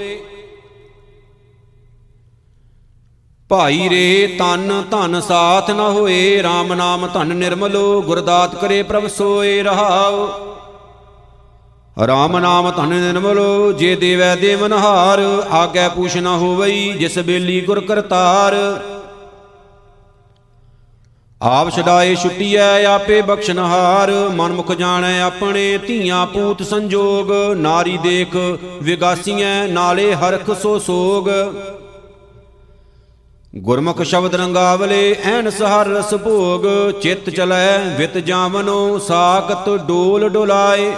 [3.55, 9.63] ਭਾਈ ਰੇ ਤਨ ਧਨ ਸਾਥ ਨ ਹੋਏ RAM ਨਾਮ ਧਨ ਨਿਰਮਲੋ, ਗੁਰਦਾਤ ਕਰੇ ਪ੍ਰਭ ਸੋਏ
[9.63, 10.27] ਰਹਾਉ।
[12.05, 15.19] RAM ਨਾਮ ਧਨ ਨਿਰਮਲੋ, ਜੇ ਦੇਵੈ ਦੇਵਨਹਾਰ
[15.51, 18.55] ਆਗੈ ਪੂਛ ਨ ਹੋਵਈ, ਜਿਸ ਬੇਲੀ ਗੁਰ ਕਰਤਾਰ।
[21.43, 28.37] ਆਪ ਛਡਾਏ ਛੁੱਟੀਐ, ਆਪੇ ਬਖਸ਼ਨਹਾਰ ਮਨ ਮੁਖ ਜਾਣੈ ਆਪਣੇ, ਧੀਆਂ ਪੂਤ ਸੰਜੋਗ, ਨਾਰੀ ਦੇਖ
[28.83, 31.31] ਵਿਗਾਸੀਐ, ਨਾਲੇ ਹਰਖ ਸੋ ਸੋਗ।
[33.55, 36.65] ਗੁਰਮੁਖ ਸ਼ਬਦ ਰੰਗਾਵਲੇ, ਐਨ ਸਹਰ ਰਸ ਭੋਗ,
[37.01, 40.95] ਚਿੱਤ ਚਲੈ, ਵਿਤ ਜਾਵਨੋ, ਸਾਖਤ ਡੋਲ ਡੋਲਾਏ।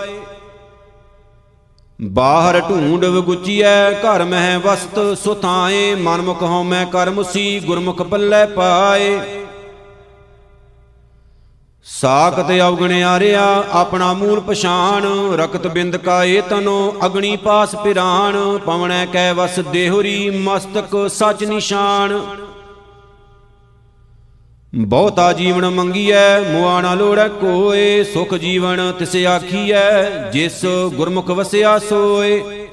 [2.03, 9.19] ਬਾਹਰ ਢੂੰਡ ਵਗੁਚੀਐ, ਘਰ ਮਹਿ ਵਸਤ ਸੁਥਾਏ, ਮਨਮੁਖ ਹਉਮੈ ਕਰਮੁਸੀ ਗੁਰਮੁਖ ਪੱਲੇ ਪਾਏ।
[11.87, 19.61] ਸਾਖਤ ਅਵਗਣਿਆਰਿਆ ਆਪਣਾ ਮੂਲ ਪਛਾਨ ਰਕਤ ਬਿੰਦ ਕਾਏ ਤਨੋ, ਅਗਣੀ ਪਾਸ ਪਿਰਾਨ ਪਵਣੈ ਕੈ ਵਸ
[19.61, 22.21] ਦੇਹੁਰੀ, ਮਸਤਕ ਸਚ ਨਿਸ਼ਾਨ
[24.75, 32.66] ਬਹੁਤਾ ਜੀਵਨ ਮੰਗੀਐ, ਮੁਆ ਨਾ ਲੋੜੈ ਕੋਏ। ਸੁਖ ਜੀਵਨ ਤਿਸ ਆਖੀਐ, ਜਿਸ ਗੁਰਮੁਖ ਵਸਿਆ ਸੋਏ।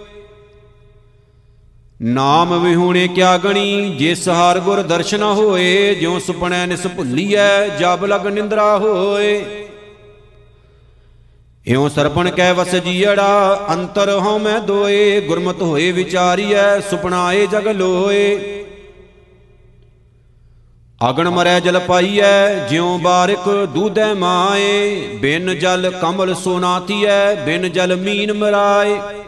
[2.01, 8.27] ਨਾਮ ਵਿਹੂਣੇ ਕਿਆ ਗਣੀ, ਜਿਸ ਹਰ ਗੁਰ ਦਰਸ਼ਨ ਹੋਏ, ਜਿਉ ਸੁਪਨੈ ਨਿਸ ਭੁੱਲੀਐ, ਜਬ ਲਗ
[8.27, 9.45] ਨਿੰਦਰਾ ਹੋਏ।
[11.67, 17.67] ਇਉ ਸਰਪਣ ਕੈ ਵਸ ਜੀੜਾ ਅੰਤਰ ਹਉ ਮੈਂ ਦੋਏ, ਗੁਰਮਤ ਹੋਏ ਵਿਚਾਰੀਐ, ਸੁਪਨਾ ਏ ਜਗ
[17.67, 18.38] ਲੋਏ।
[21.10, 28.34] ਅਗਣ ਮਰੈ ਜਲ ਪਾਈਐ, ਜਿਉ ਬਾਰਿਕ ਦੂਧੈ ਮਾਏ, ਬਿਨ ਜਲ ਕਮਲ ਸੋਨਾਤੀਐ ਬਿਨ ਜਲ ਮੀਨ
[28.34, 29.22] ਮਰਾਏ।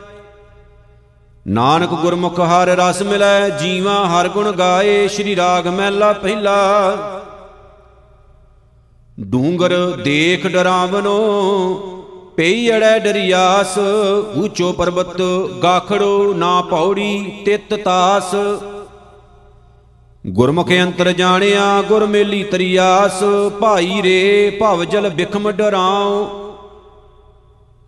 [1.47, 6.55] ਨਾਨਕ ਗੁਰਮੁਖ ਹਰ ਰਸ ਮਿਲੈ, ਜੀਵਾ ਹਰ ਗੁਣ ਗਾਏ, ਸ੍ਰੀ ਰਾਗ ਮਹਿਲਾ ਪਹਿਲਾ।
[9.19, 11.13] ਡੂੰਗਰ ਦੇਖ ਡਰਾਵਨੋ
[12.37, 13.77] ਪਈੜੈ ਡਰਿਆਸ,
[14.37, 15.21] ਊਚੋ ਪਰਬਤ
[15.63, 18.35] ਗਾਖੜੋ ਨਾ ਪੌੜੀ ਤਿਤ ਤਾਸ।
[20.27, 23.23] ਗੁਰਮੁਖ ਅੰਤਰ ਜਾਣਿਆ, ਗੁਰ ਮੇਲੀ ਤਰੀਆਸ,
[23.59, 26.44] ਭਾਈ ਰੇ ਭਵ ਜਲ ਬਿਖਮ ਡਰਾਉ।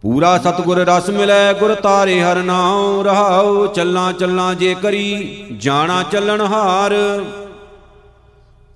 [0.03, 6.41] ਪੂਰਾ ਸਤਗੁਰ ਰਸ ਮਿਲੈ, ਗੁਰ ਤਾਰੇ ਹਰ ਨਾਉ ਰਹਾਉ, ਚੱਲਾਂ ਚੱਲਾਂ ਜੇ ਕਰੀ, ਜਾਣਾ ਚੱਲਣ
[6.41, 6.95] ਹਾਰ।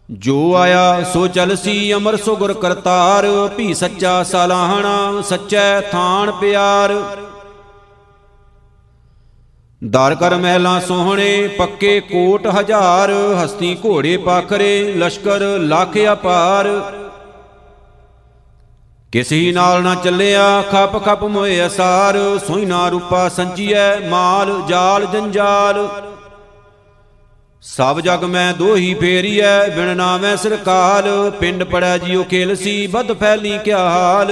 [0.10, 6.94] ਜੋ ਆਇਆ ਸੋ ਚਲਸੀ ਅਮਰ ਸੋ ਗੁਰ ਕਰਤਾਰ, ਭੀ ਸੱਚਾ ਸਲਾਹਣਾ, ਸੱਚੈ ਥਾਨ ਪਿਆਰ।
[9.84, 13.12] ਦਰ ਕਰ ਮਹਿਲਾ ਸੋਹਣੇ, ਪੱਕੇ ਕੋਟ ਹਜ਼ਾਰ,
[13.44, 16.68] ਹਸਤੀ ਘੋੜੇ ਪਾਖਰੇ, ਲਸ਼ਕਰ ਲੱਖ ਅਪਾਰ
[19.13, 25.88] ਕਿਸੀ ਨਾਲ ਨਾ ਚੱਲਿਆ, ਖੱਪ ਖੱਪ ਮੋਏ ਅਸਾਰ ਸੋਇਨਾ ਰੂਪਾ ਸੰਚੀਐ, ਮਾਲ ਜਾਲ ਜੰਜਾਲ।
[27.63, 33.80] ਸਭ ਜਗ ਮੈਂ ਦੋਹੀ ਫੇਰੀਐ, ਬਿਨ ਨਾਮੈ ਸਰਕਾਲ ਪਿੰਡ ਪੜੈ ਜਿਉ ਖੇਲਸੀ ਬਦ ਫੈਲੀ ਕਿਆ
[33.80, 34.32] ਹਾਲ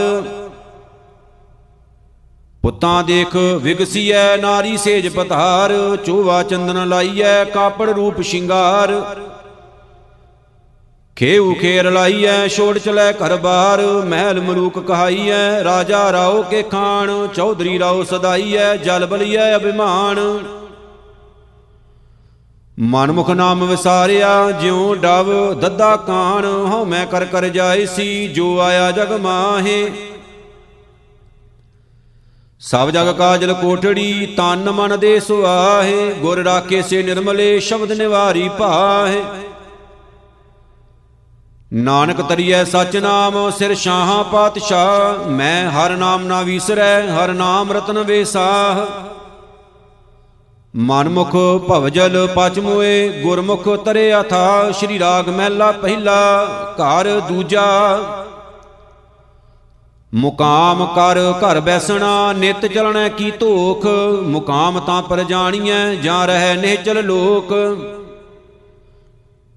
[2.64, 5.74] ਪੁੱਤਾਂ ਦੇਖ ਵਿਗਸੀਐ, ਨਾਰੀ ਸੇਜ ਪਤਾਰ
[6.06, 8.94] ਚੋਵਾ ਚੰਦਨ ਲਾਈਐ, ਕਾਪੜ ਰੂਪ ਸ਼ਿੰਗਾਰ।
[11.20, 17.80] ਖੇਉ ਖੇਰ ਲਾਈਐ, ਛੋੜ ਚਲੇ ਘਰ ਬਾਰ ਮਹਿਲ ਮਲੂਕ ਕਹਾਈਐ, ਰਾਜਾ ਰਾਓ ਕੇ ਖਾਨ ਚੌਧਰੀ
[17.80, 20.20] ਰਾਓ ਸਦਾਈਐ, ਜਲ ਬਲੀਐ ਅਭਿਮਾਨ।
[22.80, 28.92] ਮਨਮੁਖ ਨਾਮ ਵਿਸਾਰਿਆ, ਜਿਉ ਡਵ ਦੱਦਾ ਕਾਣ, ਹਉ ਮੈਂ ਕਰ ਕਰ ਜਾਏ ਸੀ, ਜੋ ਆਇਆ
[28.92, 29.92] ਜਗ ਮਾਹੇ।
[32.60, 39.24] ਸਭ ਜਗ ਕਾਜਲ ਕੋਠੜੀ, ਤਨ ਮਨ ਦੇ ਸੁਆਹੇ, ਗੁਰ ਰਾਖੇ ਸੇ ਨਿਰਮਲੇ, ਸ਼ਬਦ ਨਿਵਾਰੀ ਭਾਹੇ।
[41.74, 48.04] ਨਾਨਕ ਤਰੀਐ ਸਚ ਨਾਮ ਸਿਰ ਸ਼ਾਹਾਂ ਪਾਤਸ਼ਾਹ। ਮੈਂ ਹਰ ਨਾਮ ਨਾ ਵੀਸਰੈ, ਹਰ ਨਾਮ ਰਤਨ
[48.04, 48.86] ਵੇਸਾਹ।
[50.76, 51.36] ਮਨਮੁਖ
[51.70, 58.00] ਭਵਜਲ ਪਚ ਮੋਏ ਗੁਰਮੁਖ ਤਰੇ ਅਥਾ ਸ਼੍ਰੀ ਰਾਗ ਮਹਿਲਾ ਪਹਿਲਾ, ਘਰ ਦੂਜਾ।
[60.14, 63.86] ਮੁਕਾਮ ਕਰ ਘਰ ਬੈਸਣਾ, ਨਿਤ ਚਲਣਾ ਕੀ ਧੋਖ।
[64.24, 67.54] ਮੁਕਾਮ ਤਾਂ ਪਰ ਜਾਣੀਐ, ਜਾਂ ਰਹਿ ਨਿਹਚਲ ਲੋਕ।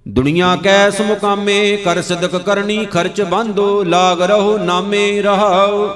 [0.08, 5.90] ਦੁਨੀਆ ਕੈਸ ਮੁਕਾਮੇ, ਕਰ ਸਦਕ ਕਰਨੀ ਖਰਚ ਬੰਦੋ, ਲਾਗ ਰਹੋ ਨਾਮੇ ਰਹਾਓ।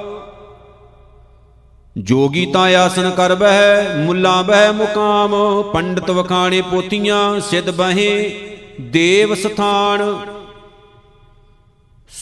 [1.98, 8.40] ਜੋਗੀ ਤਾਂ ਆਸਨ ਕਰ ਬਹਿ, ਮੁੱਲਾ ਬਹਿ ਮੁਕਾਮ, ਪੰਡਤ ਵਖਾਣੇ ਪੋਤੀਆਂ, ਸਿੱਧ ਬਹੇ,
[8.80, 10.16] ਦੇਵ ਸਥਾਨ।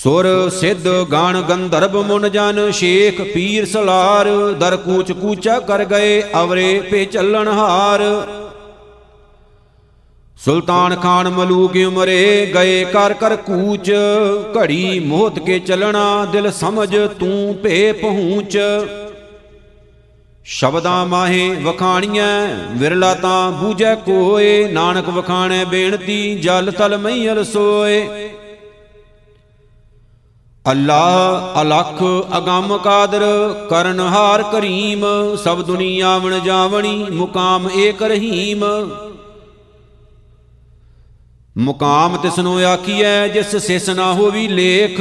[0.03, 4.28] ਸੁਰ ਸਿੱਧ ਗਾਣ ਗੰਧਰਬ ਮੁਨ ਜਨ, ਸ਼ੇਖ ਪੀਰ ਸਲਾਰ,
[4.61, 8.01] ਦਰ ਕੂਚ ਕੂਚਾ ਕਰ ਗਏ, ਅਵਰੇ ਪੇ ਚੱਲਣ ਹਾਰ।
[10.39, 13.91] ਸੁਲਤਾਨ ਖਾਨ ਮਲੂਕ ਉਮਰੇ ਗਏ ਕਰ ਕਰ ਕੂਚ,
[14.57, 18.59] ਘੜੀ ਮੋਹਤ ਕੇ ਚੱਲਣਾ ਦਿਲ ਸਮਝ, ਤੂੰ ਭੇ ਪਹੂੰਚ।
[20.45, 28.28] ਸ਼ਬਦਾਂ ਮਾਹੇ ਵਖਾਣੀਆਂ ਵਿਰਲਾ ਤਾਂ ਬੂਝੈ ਕੋਏ, ਨਾਨਕ ਵਖਾਣੈ ਬੇਨਤੀ, ਜਲ ਤਲ ਮਈਲ ਸੋਏ।
[30.70, 32.03] ਅੱਲਾ ਅਲਖ
[32.37, 33.22] ਅਗੰਮ ਕਾਦਰ
[33.70, 35.05] ਕਰਨਹਾਰ ਕਰੀਮ,
[35.37, 38.64] ਸਭ ਦੁਨੀਆ ਵਣ ਜਾਵਣੀ, ਮੁਕਾਮ ਏਕ ਰਹੀਮ।
[41.57, 45.00] ਮੁਕਾਮ ਤਿਸਨੋ ਆਖੀਐ, ਜਿਸ ਸਿਸ ਨਾ ਹੋਵੀ ਲੇਖ।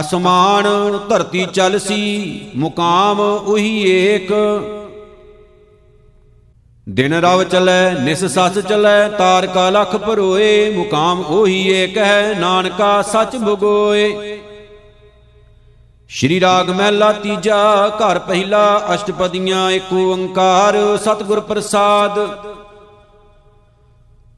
[0.00, 0.66] ਅਸਮਾਨ
[1.08, 4.32] ਧਰਤੀ ਚਲਸੀ ਮੁਕਾਮ ਉਹੀ ਏਕ।
[6.88, 13.02] ਦਿਨ ਰਵ ਚਲੈ, ਨਿਸ ਸਸ ਚਲੈ ਤਾਰ ਕਾ ਲਖ ਭਰੋਏ, ਮੁਕਾਮ ਉਹੀ ਏਕ ਹੈ, ਨਾਨਕਾ
[13.02, 14.38] ਸੱਚ ਬਗੋਏ
[16.10, 22.18] ਸ਼੍ਰੀ ਰਾਗ ਮਹਿਲਾ ਤੀਜਾ, ਘਰ ਪਹਿਲਾ, ਅਸ਼ਟਪਦੀਆਂ ਏਕ ਓੰਕਾਰ, ਸਤਿਗੁਰ ਪ੍ਰਸਾਦ।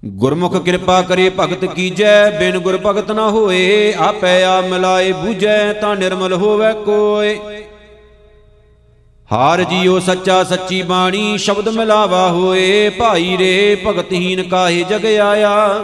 [0.03, 5.95] ਗੁਰਮੁਖ ਕਿਰਪਾ ਕਰੇ ਭਗਤ ਕੀਜੈ, ਬਿਨ ਗੁਰ ਭਗਤ ਨਾ ਹੋਏ, ਆਪੈ ਆ ਮਿਲਾਏ ਬੂਝੈ, ਤਾਂ
[5.97, 7.39] ਨਿਰਮਲ ਹੋਵੇ ਕੋਏ।
[9.33, 15.79] ਹਾਰ ਜੀਓ ਸੱਚਾ ਸੱਚੀ ਬਾਣੀ, ਸ਼ਬਦ ਮਿਲਾਵਾ ਹੋਏ, ਭਾਈ ਰੇ ਭਗਤਹੀਨ ਕਾਹੇ ਜਗ ਆਇਆ।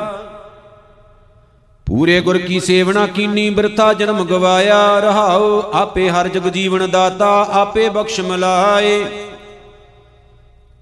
[1.87, 7.89] ਪੂਰੇ ਗੁਰ ਕੀ ਸੇਵਨਾ ਕੀਨੀ ਬਿਰਥਾ ਜਨਮ ਗਵਾਇਆ ਰਹਾਓ ਆਪੇ ਹਰ ਜਗ ਜੀਵਨ ਦਾਤਾ, ਆਪੇ
[7.89, 9.05] ਬਖਸ਼ ਮਿਲਾਏ।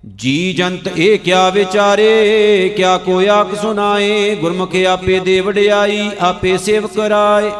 [0.06, 6.98] ਜੀ ਜੰਤ ਇਹ ਕਿਆ ਵਿਚਾਰੇ, ਕਿਆ ਕੋਈ ਆਖ ਸੁਨਾਏ ਗੁਰਮੁਖ ਆਪੇ ਦੇ ਵਡਿਆਈ, ਆਪੇ ਸੇਵਕ
[6.98, 7.50] ਰਾਏ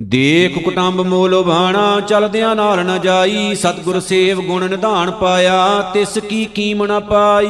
[0.00, 6.44] ਦੇਖ ਕੁਟੰਬ ਮੋਲ ਭਾਣਾ ਚਲਦਿਆਂ ਨਾਲ ਨ ਜਾਈ। ਸਤਗੁਰ ਸੇਵ ਗੁਣ ਨਿਧਾਨ ਪਾਇਆ, ਤਿਸ ਕੀ
[6.44, 7.48] ਕੀਮ ਨ ਪਾਈ।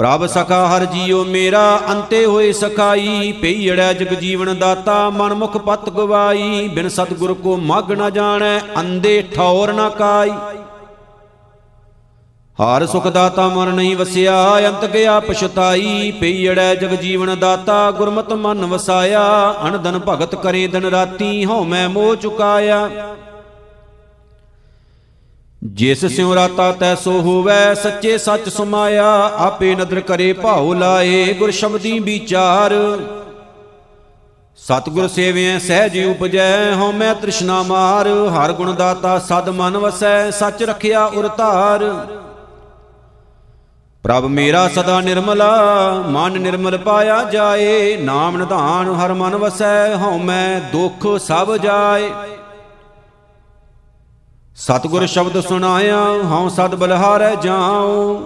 [0.00, 5.90] ਪ੍ਰਭ ਸਖਾ ਹਰ ਜੀਉ ਮੇਰਾ, ਅੰਤੇ ਹੋਏ ਸਖਾਈ, ਪਈੜੈ ਜਗ ਜੀਵਨ ਦਾਤਾ ਮਨ ਮੁਖ ਪਤ
[5.90, 10.32] ਗਵਾਈ, ਬਿਨ ਸਤਗੁਰ ਕੋ ਮਗ ਨ ਜਾਣੈ, ਅੰਦੇ ਠੌਰ ਨ ਕਾਈ।
[12.60, 18.66] ਹਾਰ ਸੁਖ ਦਾਤਾ ਮਨ ਨਹੀਂ ਵਸਿਆ, ਅੰਤ ਗਿਆ ਪਛਤਾਈ ਪਈੜੈ ਜਗ ਜੀਵਨ ਦਾਤਾ, ਗੁਰਮਤਿ ਮਨ
[18.66, 22.88] ਵਸਾਇਆ ਅਨਦਨ ਭਗਤ ਕਰੇ ਦਿਨ ਰਾਤੀ, ਹਉ ਮੈਂ ਮੋਹ ਚੁਕਾਇਆ।
[25.64, 31.98] ਜਿਸ ਸਿਉ ਰਾਤਾ ਤੈਸੋ ਹੋਵੇ, ਸੱਚੇ ਸੱਚ ਸੁਮਾਇਆ, ਆਪੇ ਨਦਰ ਕਰੇ, ਭਾਉ ਲਾਏ, ਗੁਰ ਸ਼ਬਦੀ
[31.98, 32.74] ਵਿਚਾਰ।
[34.56, 40.62] ਸਤਗੁਰ ਸੇਵਿਐ ਸਹਿਜ ਉਪਜੈ, ਹਉ ਮੈਂ ਤ੍ਰਿਸ਼ਨਾ ਮਾਰ। ਹਰ ਗੁਣ ਦਾਤਾ ਸਦ ਮਨ ਵਸੈ, ਸੱਚ
[40.62, 42.06] ਰਖਿਆ ਉਰ ਧਾਰ।
[44.02, 50.60] ਪ੍ਰਭ ਮੇਰਾ ਸਦਾ ਨਿਰਮਲਾ, ਮਨ ਨਿਰਮਲ ਪਾਇਆ ਜਾਏ। ਨਾਮ ਨਿਧਾਨ ਹਰ ਮਨ ਵਸੈ, ਹਉ ਮੈਂ
[50.60, 52.10] ਦੁਖ ਸਭ ਜਾਏ।
[54.56, 58.20] ਸਤਗੁਰ ਸ਼ਬਦ ਸੁਣਾਇਆ, ਹਉ ਸਦ ਬਲਹਾਰੈ ਜਾਉ।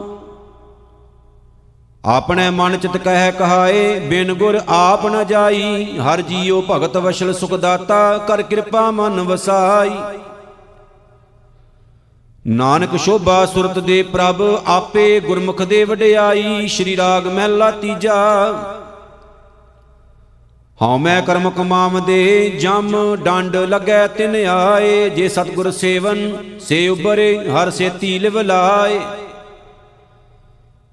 [2.04, 7.54] ਆਪਣੇ ਮਨ ਚਿਤ ਕਹਿ ਕਹਾਏ, ਬਿਨ ਗੁਰ ਆਪ ਨ ਜਾਈ, ਹਰ ਜੀਉ ਭਗਤ ਵਸ਼ਲ ਸੁਖ
[7.54, 9.90] ਦਾਤਾ ਕਰ ਕਿਰਪਾ ਮਨ ਵਸਾਈ।
[12.46, 18.14] ਨਾਨਕ ਸ਼ੋਭਾ ਸੁਰਤ ਦੇ ਪ੍ਰਭ, ਆਪੇ ਗੁਰਮੁਖ ਦੇ ਵਡਿਆਈ, ਸ਼੍ਰੀ ਰਾਗ ਮਹਿਲਾ ਤੀਜਾ।
[20.82, 27.36] ਹਉ ਮੈਂ ਕਰਮ ਕਮਾਮ ਦੇ ਜਮ ਡੰਡ ਲੱਗੈ ਤਿਨ ਆਏ। ਜੇ ਸਤਗੁਰ ਸੇਵਨ ਸੇ ਉਬਰੇ
[27.48, 28.98] ਹਰ ਸੇਤੀ ਲਿਵ ਲਾਏ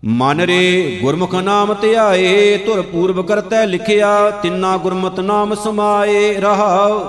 [0.03, 6.99] ਮਨ ਰੇ ਗੁਰਮੁਖ ਨਾਮ ਧਿਆਏ ਧੁਰ ਪੂਰਬ ਕਰਤੈ ਲਿਖਿਆ ਤਿੰਨਾ ਗੁਰਮਤ ਨਾਮ ਸਮਾਏ ਰਹਾਉ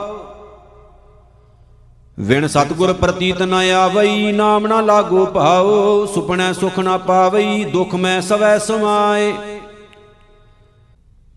[2.19, 8.21] ਵਿਣ ਸਤਗੁਰ ਪ੍ਰਤੀਤ ਨ ਆਵਈ ਨਾਮ ਨਾ ਲਾਗੋ ਭਾਉ ਸੁਪਨੈ ਸੁਖ ਨਾ ਪਾਵਈ ਦੁਖ ਮੈਂ
[8.21, 9.33] ਸਵੈ ਸਮਾਏ।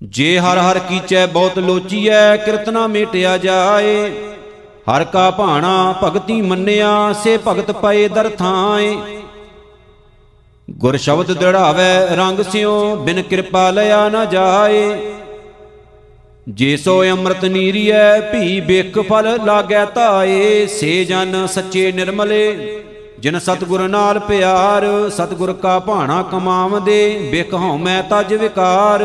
[0.09, 4.09] ਜੇ ਹਰ ਹਰ ਕੀਚੈ ਬਹੁਤ ਲੋਚੀਐ, ਕਿਰਤਨਾ ਮੇਟਿਆ ਜਾਏ।
[4.89, 8.97] ਹਰ ਕਾ ਭਾਣਾ ਭਗਤੀ ਮੰਨਿਆ, ਸੇ ਭਗਤ ਪਏ ਦਰ ਥਾਏ।
[10.69, 15.13] ਗੁਰ ਸ਼ਬਦ ਦੜਾਵੇ, ਰੰਗ ਸਿਓ ਬਿਨ ਕਿਰਪਾ ਲਿਆ ਨਾ ਜਾਏ।
[16.49, 22.81] ਜੇ ਸੋ ਅੰਮ੍ਰਿਤ ਨੀਰੀਐ, ਭੀ ਬਿਕ ਫਲ ਲਾਗੈ ਧਾਏ। ਸੇ ਜਨ ਸੱਚੇ ਨਿਰਮਲੇ,
[23.19, 29.01] ਜਿਨ ਸਤਗੁਰ ਨਾਲ ਪਿਆਰ, ਸਤਗੁਰ ਕਾ ਭਾਣਾ ਕਮਾਵਦੇ ਬਿਕ ਹਉ ਮੈਂ ਤਜ ਵਿਕਾਰ।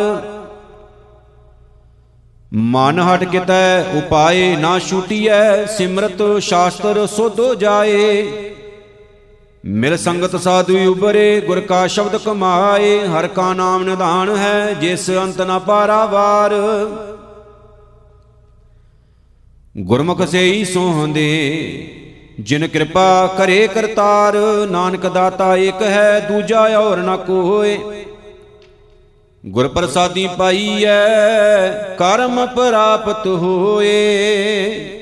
[2.53, 8.23] ਮਨ ਹਟ ਕਿਤੈ, ਉਪਾਏ ਨਾ ਛੂਟੀਐ, ਸਿਮਰਤ ਸ਼ਾਸਤਰ ਸੋਧੋ ਜਾਏ।
[9.65, 15.41] ਮਿਲ ਸੰਗਤ ਸਾਧੂ ਉਬਰੇ ਗੁਰ ਕਾ ਸ਼ਬਦ ਕਮਾਏ, ਹਰ ਕਾ ਨਾਮ ਨਿਧਾਨ ਹੈ, ਜਿਸ ਅੰਤ
[15.41, 16.55] ਨਾ ਪਾਰਾਵਾਰ
[19.79, 21.27] ਗੁਰਮੁਖ ਸੇਈ ਸੋਹੰਦੇ,
[22.41, 24.37] ਜਿਨ ਕਿਰਪਾ ਕਰੇ ਕਰਤਾਰ,
[24.71, 27.79] ਨਾਨਕ ਦਾਤਾ ਏਕ ਹੈ, ਦੂਜਾ ਔਰ ਨਾ ਕੋਏ।
[29.47, 30.97] ਗੁਰ ਪ੍ਰਸਾਦੀ ਪਾਈਐ
[31.99, 35.00] ਕਰਮ ਪ੍ਰਾਪਤ ਹੋਏ।